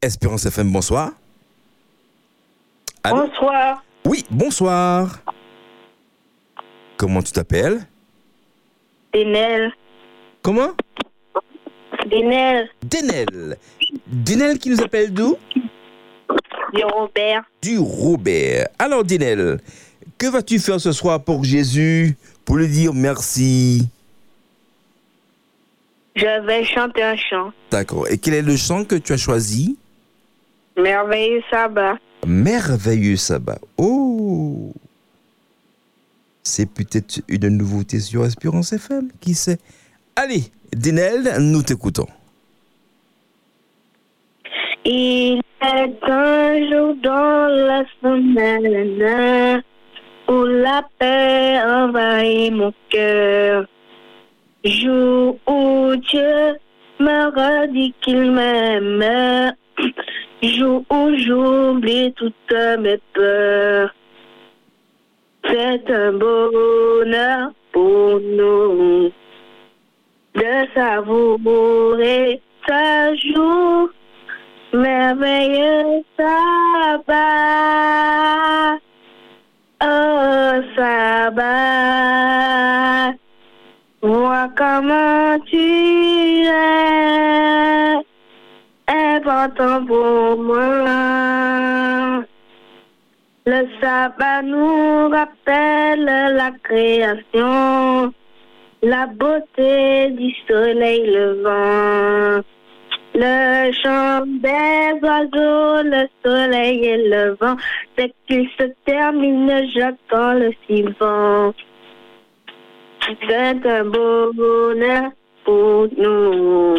Espérance 0.00 0.46
FM, 0.46 0.72
bonsoir. 0.72 1.10
Allô 3.04 3.26
Bonsoir. 3.26 3.84
Oui, 4.06 4.24
bonsoir. 4.30 5.20
Comment 6.96 7.20
tu 7.20 7.32
t'appelles? 7.32 7.86
Denel. 9.12 9.72
Comment? 10.40 10.70
Denel. 12.08 12.68
Denel. 12.82 13.56
Denel 14.06 14.58
qui 14.58 14.70
nous 14.70 14.80
appelle 14.80 15.12
d'où? 15.12 15.36
Du 16.74 16.84
Robert. 16.84 17.42
Du 17.62 17.78
Robert. 17.78 18.68
Alors, 18.78 19.04
Denel, 19.04 19.58
que 20.18 20.26
vas-tu 20.26 20.58
faire 20.58 20.80
ce 20.80 20.92
soir 20.92 21.22
pour 21.22 21.44
Jésus 21.44 22.16
Pour 22.44 22.56
lui 22.56 22.68
dire 22.68 22.92
merci? 22.94 23.88
Je 26.16 26.46
vais 26.46 26.64
chanter 26.64 27.02
un 27.02 27.16
chant. 27.16 27.52
D'accord. 27.70 28.08
Et 28.08 28.18
quel 28.18 28.34
est 28.34 28.42
le 28.42 28.56
chant 28.56 28.84
que 28.84 28.96
tu 28.96 29.12
as 29.12 29.16
choisi? 29.16 29.76
Merveilleux 30.76 31.42
sabbat. 31.50 31.96
Merveilleux 32.26 33.16
sabbat. 33.16 33.58
Oh 33.76 34.72
C'est 36.42 36.66
peut-être 36.66 37.20
une 37.28 37.48
nouveauté 37.48 38.00
sur 38.00 38.24
Espérance 38.26 38.72
FM, 38.72 39.10
qui 39.20 39.34
sait? 39.34 39.58
Allez, 40.16 40.50
Denel, 40.74 41.40
nous 41.40 41.62
t'écoutons. 41.62 42.06
Il 44.84 45.40
est 45.62 45.98
un 46.02 46.70
jour 46.70 46.94
dans 47.02 47.48
la 47.48 47.84
semaine 48.02 49.62
où 50.28 50.44
la 50.44 50.82
paix 50.98 51.58
envahit 51.64 52.52
mon 52.52 52.72
cœur. 52.90 53.64
Jour 54.64 55.38
où 55.46 55.96
Dieu 55.96 56.58
me 57.00 57.26
redit 57.30 57.94
qu'il 58.00 58.30
m'aime. 58.30 59.54
Jour 60.42 60.84
où 60.90 61.16
j'oublie 61.16 62.12
toutes 62.12 62.54
mes 62.80 62.98
peurs. 63.14 63.94
C'est 65.44 65.90
un 65.90 66.12
bonheur 66.12 67.52
pour 67.72 68.20
nous 68.20 69.10
de 70.34 70.66
savourer 70.74 72.40
ce 72.66 73.16
jour 73.32 73.88
merveilleux 74.72 76.02
sabbat. 76.16 77.18
Oh 79.80 80.60
sabbat, 80.76 81.54
vois 84.02 84.48
comment 84.56 85.38
tu 85.46 86.42
es 86.46 87.94
important 88.88 89.86
pour 89.86 90.36
moi. 90.38 92.24
Le 93.46 93.66
sabbat 93.80 94.42
nous 94.42 95.08
rappelle 95.08 96.04
la 96.04 96.50
création, 96.62 98.12
la 98.82 99.06
beauté 99.06 100.10
du 100.10 100.32
soleil 100.46 101.06
levant. 101.06 102.42
Le 103.14 103.72
chant 103.72 104.24
des 104.26 104.92
oiseaux, 105.02 105.82
le 105.82 106.06
soleil 106.24 106.84
et 106.84 107.08
le 107.08 107.36
vent, 107.40 107.56
dès 107.96 108.12
qu'il 108.28 108.48
se 108.58 108.64
termine, 108.84 109.50
j'attends 109.74 110.34
le 110.34 110.52
suivant. 110.66 111.52
C'est 113.26 113.66
un 113.66 113.84
bonheur 113.84 115.10
pour 115.44 115.88
nous 115.96 116.76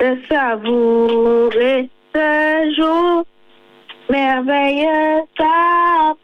de 0.00 0.16
savourer 0.30 1.90
ce 2.14 2.74
jour 2.76 3.24
merveilleux 4.08 5.22
sabbat. 5.36 6.22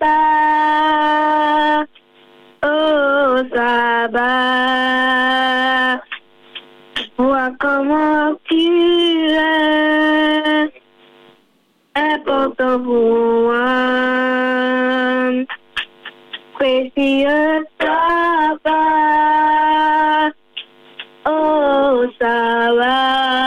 Vois 7.19 7.51
comment 7.61 8.35
tu 8.49 8.55
es 8.55 10.73
important 11.95 12.81
pour 12.81 13.43
moi. 13.43 13.67
Précieux 16.55 17.67
sabbat, 17.81 18.71
oh 21.27 22.07
sabbat, 22.19 23.45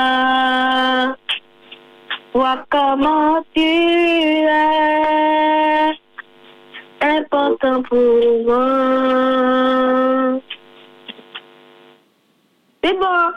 vois 2.34 2.64
comment 2.70 3.44
tu 3.56 3.62
es 3.62 4.46
important 7.02 7.82
pour 7.82 8.44
moi. 8.46 10.11
C'est 12.92 12.98
bon. 12.98 13.32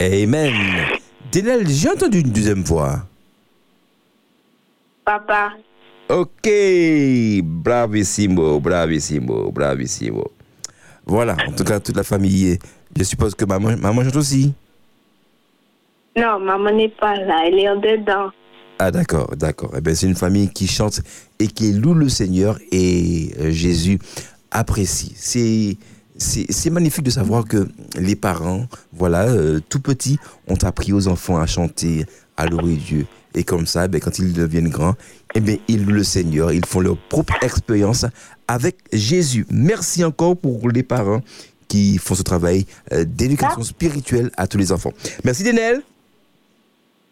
Amen. 0.00 0.52
J'ai 1.32 1.90
entendu 1.90 2.20
une 2.20 2.30
deuxième 2.30 2.64
fois. 2.64 3.06
Papa. 5.04 5.52
Ok, 6.08 6.48
bravissimo, 7.42 8.60
bravissimo, 8.60 9.50
bravissimo. 9.50 10.30
Voilà, 11.04 11.36
en 11.48 11.52
tout 11.52 11.64
cas, 11.64 11.80
toute 11.80 11.96
la 11.96 12.04
famille 12.04 12.58
Je 12.96 13.02
suppose 13.02 13.34
que 13.34 13.44
maman, 13.44 13.76
maman 13.76 14.04
chante 14.04 14.16
aussi. 14.16 14.54
Non, 16.16 16.38
maman 16.38 16.72
n'est 16.72 16.88
pas 16.88 17.16
là, 17.16 17.44
elle 17.46 17.58
est 17.58 17.68
en 17.68 17.76
dedans. 17.76 18.30
Ah 18.78 18.90
d'accord, 18.90 19.34
d'accord. 19.36 19.72
Eh 19.76 19.94
c'est 19.94 20.06
une 20.06 20.14
famille 20.14 20.50
qui 20.50 20.66
chante 20.66 21.00
et 21.38 21.48
qui 21.48 21.72
loue 21.72 21.94
le 21.94 22.08
Seigneur 22.08 22.58
et 22.70 23.30
Jésus 23.50 23.98
apprécie. 24.50 25.12
C'est 25.16 25.76
c'est 26.18 26.70
magnifique 26.70 27.04
de 27.04 27.10
savoir 27.10 27.44
que 27.44 27.68
les 27.98 28.16
parents, 28.16 28.66
voilà, 28.92 29.24
euh, 29.24 29.60
tout 29.68 29.80
petits, 29.80 30.18
ont 30.48 30.58
appris 30.62 30.92
aux 30.92 31.08
enfants 31.08 31.38
à 31.38 31.46
chanter, 31.46 32.04
à 32.36 32.46
louer 32.46 32.74
Dieu. 32.74 33.06
Et 33.34 33.44
comme 33.44 33.66
ça, 33.66 33.86
ben, 33.86 34.00
quand 34.00 34.18
ils 34.18 34.32
deviennent 34.32 34.70
grands, 34.70 34.94
eh 35.34 35.40
ben, 35.40 35.58
ils 35.68 35.84
louent 35.84 35.92
le 35.92 36.04
Seigneur, 36.04 36.52
ils 36.52 36.64
font 36.64 36.80
leur 36.80 36.96
propre 36.96 37.34
expérience 37.42 38.06
avec 38.48 38.76
Jésus. 38.92 39.46
Merci 39.50 40.04
encore 40.04 40.36
pour 40.36 40.70
les 40.70 40.82
parents 40.82 41.20
qui 41.68 41.98
font 41.98 42.14
ce 42.14 42.22
travail 42.22 42.64
euh, 42.92 43.04
d'éducation 43.04 43.62
spirituelle 43.62 44.30
à 44.36 44.46
tous 44.46 44.56
les 44.56 44.72
enfants. 44.72 44.92
Merci 45.24 45.42
Denel. 45.42 45.82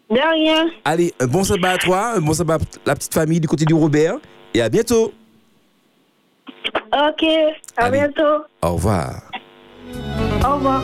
De 0.09 0.15
rien. 0.15 0.65
Allez, 0.83 1.13
un 1.19 1.27
bon 1.27 1.43
sabbat 1.43 1.71
à 1.71 1.77
toi, 1.77 2.13
un 2.15 2.21
bon 2.21 2.33
sabbat 2.33 2.55
à 2.55 2.59
la 2.85 2.95
petite 2.95 3.13
famille 3.13 3.39
du 3.39 3.47
côté 3.47 3.65
du 3.65 3.73
Robert. 3.73 4.15
Et 4.53 4.61
à 4.61 4.69
bientôt. 4.69 5.11
Ok, 6.73 7.23
à 7.77 7.85
Allez. 7.85 7.99
bientôt. 7.99 8.45
Au 8.61 8.73
revoir. 8.73 9.21
Au 10.45 10.55
revoir. 10.55 10.81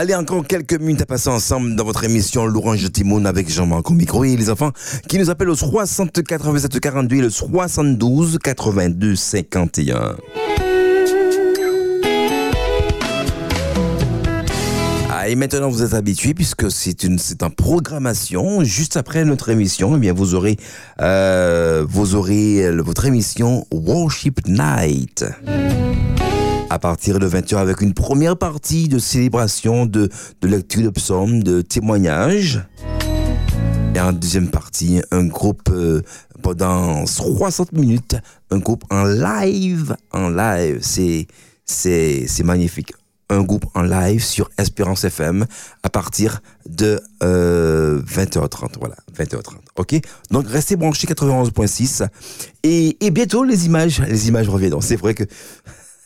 Allez, 0.00 0.14
encore 0.14 0.46
quelques 0.46 0.78
minutes 0.78 1.02
à 1.02 1.06
passer 1.06 1.28
ensemble 1.28 1.74
dans 1.74 1.82
votre 1.82 2.04
émission 2.04 2.46
L'Orange 2.46 2.88
Timon 2.92 3.24
avec 3.24 3.50
Jean-Marc 3.50 3.90
au 3.90 3.94
micro 3.94 4.22
et 4.22 4.36
les 4.36 4.48
enfants 4.48 4.70
qui 5.08 5.18
nous 5.18 5.28
appellent 5.28 5.50
au 5.50 5.56
60 5.56 6.22
87 6.22 6.78
42 6.78 7.16
et 7.16 7.20
le 7.20 7.30
72 7.30 8.38
82 8.38 9.16
51. 9.16 10.14
Ah, 15.10 15.28
et 15.28 15.34
maintenant, 15.34 15.68
vous 15.68 15.82
êtes 15.82 15.94
habitués 15.94 16.32
puisque 16.32 16.70
c'est 16.70 17.02
une, 17.02 17.18
c'est 17.18 17.42
en 17.42 17.50
programmation. 17.50 18.62
Juste 18.62 18.96
après 18.96 19.24
notre 19.24 19.48
émission, 19.48 19.96
eh 19.96 19.98
bien, 19.98 20.12
vous 20.12 20.36
aurez, 20.36 20.58
euh, 21.00 21.84
vous 21.88 22.14
aurez 22.14 22.64
euh, 22.64 22.82
votre 22.82 23.04
émission 23.04 23.66
Worship 23.72 24.46
Night 24.46 25.24
à 26.70 26.78
partir 26.78 27.18
de 27.18 27.28
20h 27.28 27.56
avec 27.56 27.80
une 27.80 27.94
première 27.94 28.36
partie 28.36 28.88
de 28.88 28.98
célébration, 28.98 29.86
de, 29.86 30.08
de 30.40 30.48
lecture 30.48 30.82
de 30.82 30.90
psaumes, 30.90 31.42
de 31.42 31.62
témoignages. 31.62 32.62
Et 33.94 34.00
en 34.00 34.12
deuxième 34.12 34.48
partie, 34.50 35.00
un 35.10 35.24
groupe 35.24 35.70
euh, 35.70 36.02
pendant 36.42 37.06
60 37.06 37.72
minutes, 37.72 38.16
un 38.50 38.58
groupe 38.58 38.84
en 38.90 39.04
live, 39.04 39.96
en 40.12 40.28
live, 40.28 40.78
c'est 40.82 42.44
magnifique. 42.44 42.92
Un 43.30 43.42
groupe 43.42 43.66
en 43.74 43.82
live 43.82 44.22
sur 44.22 44.48
Espérance 44.56 45.04
FM 45.04 45.46
à 45.82 45.90
partir 45.90 46.40
de 46.66 46.98
euh, 47.22 48.00
20h30, 48.02 48.78
voilà, 48.78 48.94
20h30. 49.18 49.56
OK? 49.76 50.00
Donc 50.30 50.46
restez 50.48 50.76
branchés 50.76 51.06
91.6 51.06 52.06
et, 52.62 52.96
et 53.04 53.10
bientôt 53.10 53.44
les 53.44 53.66
images, 53.66 54.00
les 54.00 54.28
images 54.28 54.48
reviendront. 54.48 54.80
C'est 54.80 54.96
vrai 54.96 55.12
que 55.14 55.24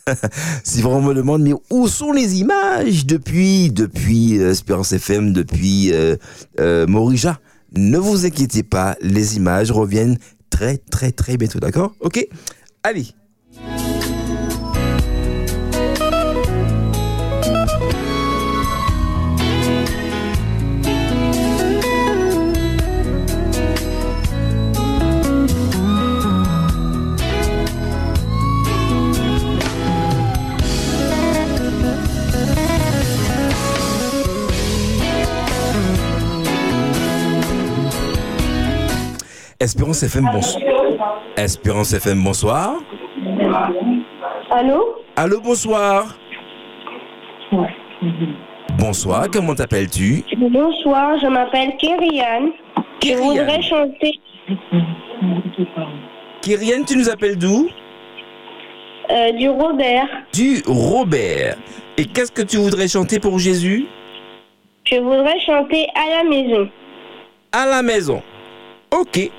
si 0.64 0.82
vraiment 0.82 0.98
on 0.98 1.02
me 1.02 1.14
demande, 1.14 1.42
mais 1.42 1.54
où 1.70 1.88
sont 1.88 2.12
les 2.12 2.40
images 2.40 3.06
depuis, 3.06 3.70
depuis 3.70 4.38
euh, 4.38 4.50
Espérance 4.50 4.92
FM, 4.92 5.32
depuis 5.32 5.92
euh, 5.92 6.16
euh, 6.60 6.86
Morija 6.86 7.38
Ne 7.76 7.98
vous 7.98 8.26
inquiétez 8.26 8.62
pas, 8.62 8.96
les 9.00 9.36
images 9.36 9.70
reviennent 9.70 10.18
très, 10.50 10.78
très, 10.78 11.12
très 11.12 11.36
bientôt, 11.36 11.60
d'accord? 11.60 11.94
Ok? 12.00 12.26
Allez 12.82 13.06
Espérance 39.62 40.02
FM, 40.02 40.28
bonsoir. 40.32 40.64
Espérance 41.36 41.92
FM, 41.92 42.24
bonsoir. 42.24 42.80
Allô? 44.50 44.96
Allô, 45.14 45.40
bonsoir. 45.40 46.18
Bonsoir, 48.76 49.28
comment 49.32 49.54
t'appelles-tu? 49.54 50.24
Bonsoir, 50.36 51.16
je 51.20 51.28
m'appelle 51.28 51.76
Kyrian. 51.76 52.50
Je 53.04 53.14
voudrais 53.14 53.62
chanter 53.62 54.18
Kyrian, 56.40 56.82
tu 56.84 56.96
nous 56.96 57.08
appelles 57.08 57.38
d'où? 57.38 57.68
Euh, 59.10 59.30
du 59.30 59.48
Robert. 59.48 60.08
Du 60.34 60.60
Robert. 60.66 61.56
Et 61.96 62.06
qu'est-ce 62.06 62.32
que 62.32 62.42
tu 62.42 62.56
voudrais 62.56 62.88
chanter 62.88 63.20
pour 63.20 63.38
Jésus? 63.38 63.86
Je 64.86 64.96
voudrais 64.96 65.38
chanter 65.38 65.86
à 65.94 66.24
la 66.24 66.28
maison. 66.28 66.68
À 67.52 67.64
la 67.66 67.82
maison. 67.82 68.20
Ok. 68.90 69.30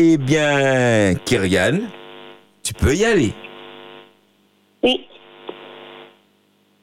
Eh 0.00 0.16
bien, 0.16 1.16
Kyrian, 1.24 1.80
tu 2.62 2.72
peux 2.72 2.94
y 2.94 3.04
aller. 3.04 3.32
Oui. 4.84 5.08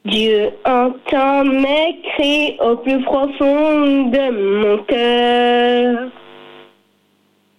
Dieu 0.04 0.50
entend 0.66 1.46
mes 1.46 2.02
cris 2.04 2.58
au 2.60 2.76
plus 2.76 3.02
profond 3.04 4.10
de 4.10 4.26
mon 4.60 4.84
cœur. 4.84 6.10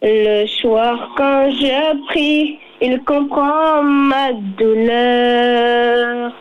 Le 0.02 0.46
soir 0.46 1.14
quand 1.16 1.50
je 1.50 2.06
prie, 2.08 2.58
il 2.82 3.02
comprend 3.04 3.82
ma 3.82 4.34
douleur. 4.58 6.34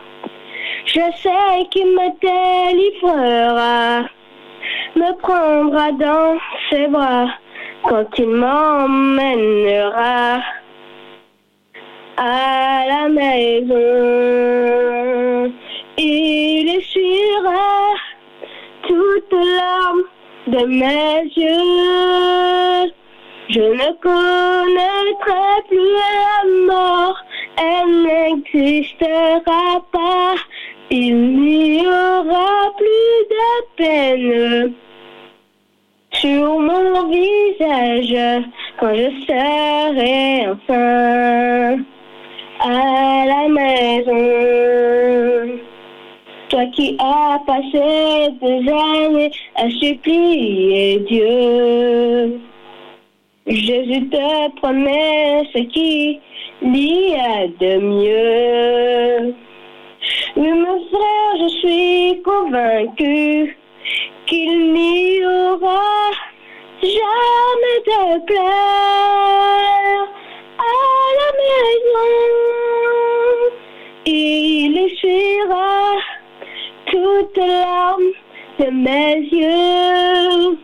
Je 0.84 1.00
sais 1.22 1.66
qu'il 1.70 1.86
me 1.86 2.10
délivrera, 2.20 4.02
me 4.94 5.18
prendra 5.22 5.90
dans 5.92 6.38
ses 6.68 6.86
bras 6.88 7.30
quand 7.88 8.18
il 8.18 8.28
m'emmènera 8.28 9.22
à 12.16 12.84
la 12.88 13.08
maison. 13.08 13.76
Il 15.98 16.68
essuiera 16.78 17.94
toutes 18.88 19.32
larmes 19.32 20.04
de 20.48 20.64
mes 20.66 21.22
yeux. 21.36 22.92
Je 23.48 23.60
ne 23.60 23.90
connaîtrai 24.06 25.62
plus 25.68 25.92
la 26.02 26.38
mort, 26.72 27.18
elle 27.56 27.92
n'existera 28.02 29.66
pas. 29.92 30.34
Il 30.90 31.16
n'y 31.40 31.86
aura 31.86 32.72
plus 32.76 33.18
de 33.30 33.48
peine 33.76 34.74
sur 36.20 36.58
mon 36.60 37.08
visage 37.08 38.44
quand 38.78 38.94
je 38.94 39.10
serai 39.26 40.48
enfin 40.48 41.78
à 42.60 43.24
la 43.26 43.48
maison. 43.48 44.22
Toi 46.48 46.64
qui 46.72 46.96
a 47.00 47.38
passé 47.46 48.30
des 48.40 48.72
années 48.72 49.30
à 49.56 49.68
supplier 49.70 51.00
Dieu. 51.08 52.40
Jésus 53.46 54.08
te 54.08 54.56
promet 54.56 55.44
ce 55.52 55.58
qu'il 55.58 56.20
y 56.62 57.14
a 57.14 57.46
de 57.60 57.78
mieux. 57.78 59.34
Oui, 60.36 60.52
mon 60.52 60.80
frère, 60.88 61.32
je 61.40 61.48
suis 61.60 62.22
convaincu 62.22 63.55
qu'il 64.26 64.72
n'y 64.72 65.24
aura 65.24 66.10
jamais 66.82 67.78
de 67.86 68.24
pleurs 68.26 70.08
à 70.58 70.78
la 71.18 71.28
maison. 71.42 72.12
Il 74.06 74.76
essuiera 74.78 75.94
toutes 76.86 77.36
larmes 77.36 78.12
de 78.58 78.68
mes 78.70 79.16
yeux. 79.30 80.58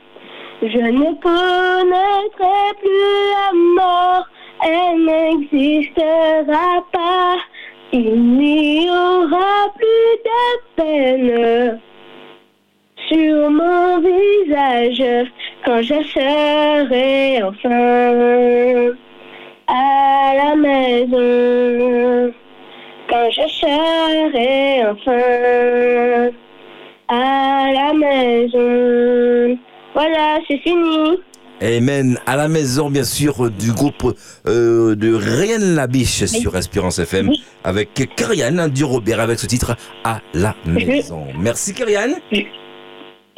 Je 0.62 0.78
ne 0.78 1.08
connaîtrai 1.20 2.62
plus 2.80 3.16
la 3.36 3.50
mort, 3.80 4.26
elle 4.64 5.04
n'existera 5.04 6.84
pas. 6.92 7.36
Il 7.92 8.36
n'y 8.38 8.88
aura 8.90 9.70
plus 9.76 10.12
de 10.24 10.42
peine 10.76 11.80
sur 13.12 13.50
mon 13.50 14.00
visage 14.00 15.28
quand 15.64 15.82
je 15.82 16.02
serai 16.14 17.42
enfin 17.42 18.94
à 19.66 20.34
la 20.36 20.56
maison. 20.56 22.32
Quand 23.08 23.28
je 23.30 23.48
serai 23.60 24.82
enfin 24.90 26.30
à 27.08 27.72
la 27.72 27.92
maison. 27.92 29.58
Voilà, 29.94 30.38
c'est 30.48 30.58
fini. 30.58 31.18
Amen. 31.60 32.18
À 32.26 32.36
la 32.36 32.48
maison, 32.48 32.90
bien 32.90 33.04
sûr, 33.04 33.50
du 33.50 33.72
groupe 33.72 34.16
euh, 34.48 34.96
de 34.96 35.14
Rien 35.14 35.58
Labiche 35.58 36.24
sur 36.24 36.56
Espérance 36.56 36.98
FM 36.98 37.30
avec 37.62 38.10
Karianne 38.16 38.68
du 38.68 38.82
Robert 38.82 39.20
avec 39.20 39.38
ce 39.38 39.46
titre 39.46 39.76
À 40.02 40.20
la 40.34 40.56
maison. 40.66 41.26
Merci 41.38 41.72
Karianne. 41.72 42.14
Euh, 42.32 42.40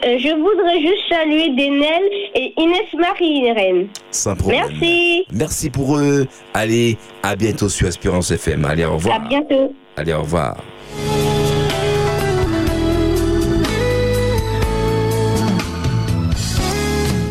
je 0.05 0.35
voudrais 0.35 0.81
juste 0.81 1.03
saluer 1.09 1.51
Denel 1.51 2.03
et 2.35 2.53
Inès 2.57 2.87
Marie 2.99 3.53
Rennes. 3.53 3.89
Sans 4.11 4.37
problème. 4.37 4.67
Merci. 4.69 5.25
Merci 5.33 5.71
pour 5.71 5.97
eux. 5.99 6.27
Allez, 6.53 6.97
à 7.23 7.37
bientôt 7.37 7.69
sur 7.69 7.89
Espérance 7.89 8.31
FM. 8.31 8.65
Allez, 8.65 8.85
au 8.85 8.95
revoir. 8.95 9.17
À 9.17 9.19
bientôt. 9.21 9.75
Allez, 9.97 10.13
au 10.13 10.21
revoir. 10.23 10.57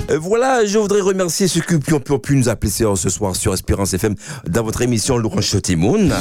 Euh, 0.10 0.20
Voilà, 0.20 0.66
je 0.66 0.78
voudrais 0.78 1.02
remercier 1.02 1.48
ceux 1.48 1.62
qui 1.62 1.94
ont 1.94 2.00
pu, 2.20 2.36
nous 2.36 2.50
appeler 2.50 2.72
ce 2.72 3.10
soir 3.10 3.36
sur 3.36 3.54
Espérance 3.54 3.94
FM 3.94 4.16
dans 4.48 4.64
votre 4.64 4.82
émission 4.82 5.18
Laurent 5.18 5.40
Timoun. 5.40 6.14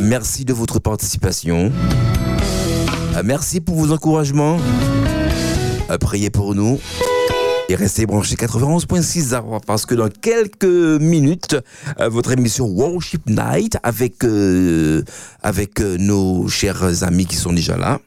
Merci 0.00 0.44
de 0.46 0.52
votre 0.54 0.78
participation. 0.78 1.70
Euh, 3.16 3.22
Merci 3.24 3.60
pour 3.60 3.74
vos 3.76 3.92
encouragements. 3.92 4.56
Euh, 5.90 5.98
Priez 5.98 6.30
pour 6.30 6.54
nous. 6.54 6.80
Et 7.68 7.74
restez 7.76 8.06
branchés 8.06 8.34
91.6 8.34 9.34
Arrois, 9.34 9.60
parce 9.64 9.86
que 9.86 9.94
dans 9.94 10.08
quelques 10.08 10.64
minutes, 10.64 11.56
votre 12.00 12.32
émission 12.32 12.66
Worship 12.66 13.28
Night 13.28 13.78
avec, 13.84 14.24
euh, 14.24 15.04
euh, 15.44 15.96
nos 15.98 16.48
chers 16.48 17.04
amis 17.04 17.26
qui 17.26 17.36
sont 17.36 17.52
déjà 17.52 17.76
là. 17.76 18.00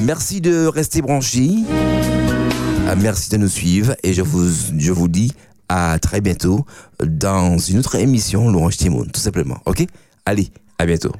Merci 0.00 0.40
de 0.40 0.66
rester 0.66 1.02
branchés. 1.02 1.50
Merci 3.00 3.30
de 3.30 3.36
nous 3.36 3.48
suivre 3.48 3.94
et 4.02 4.14
je 4.14 4.22
vous 4.22 5.08
dis 5.08 5.32
à 5.68 5.98
très 5.98 6.20
bientôt 6.20 6.64
dans 7.02 7.58
une 7.58 7.78
autre 7.78 7.96
émission 7.96 8.50
Laurent 8.50 8.70
Timon, 8.70 9.04
tout 9.04 9.20
simplement. 9.20 9.58
Ok? 9.66 9.84
Allez, 10.24 10.48
à 10.78 10.86
bientôt. 10.86 11.12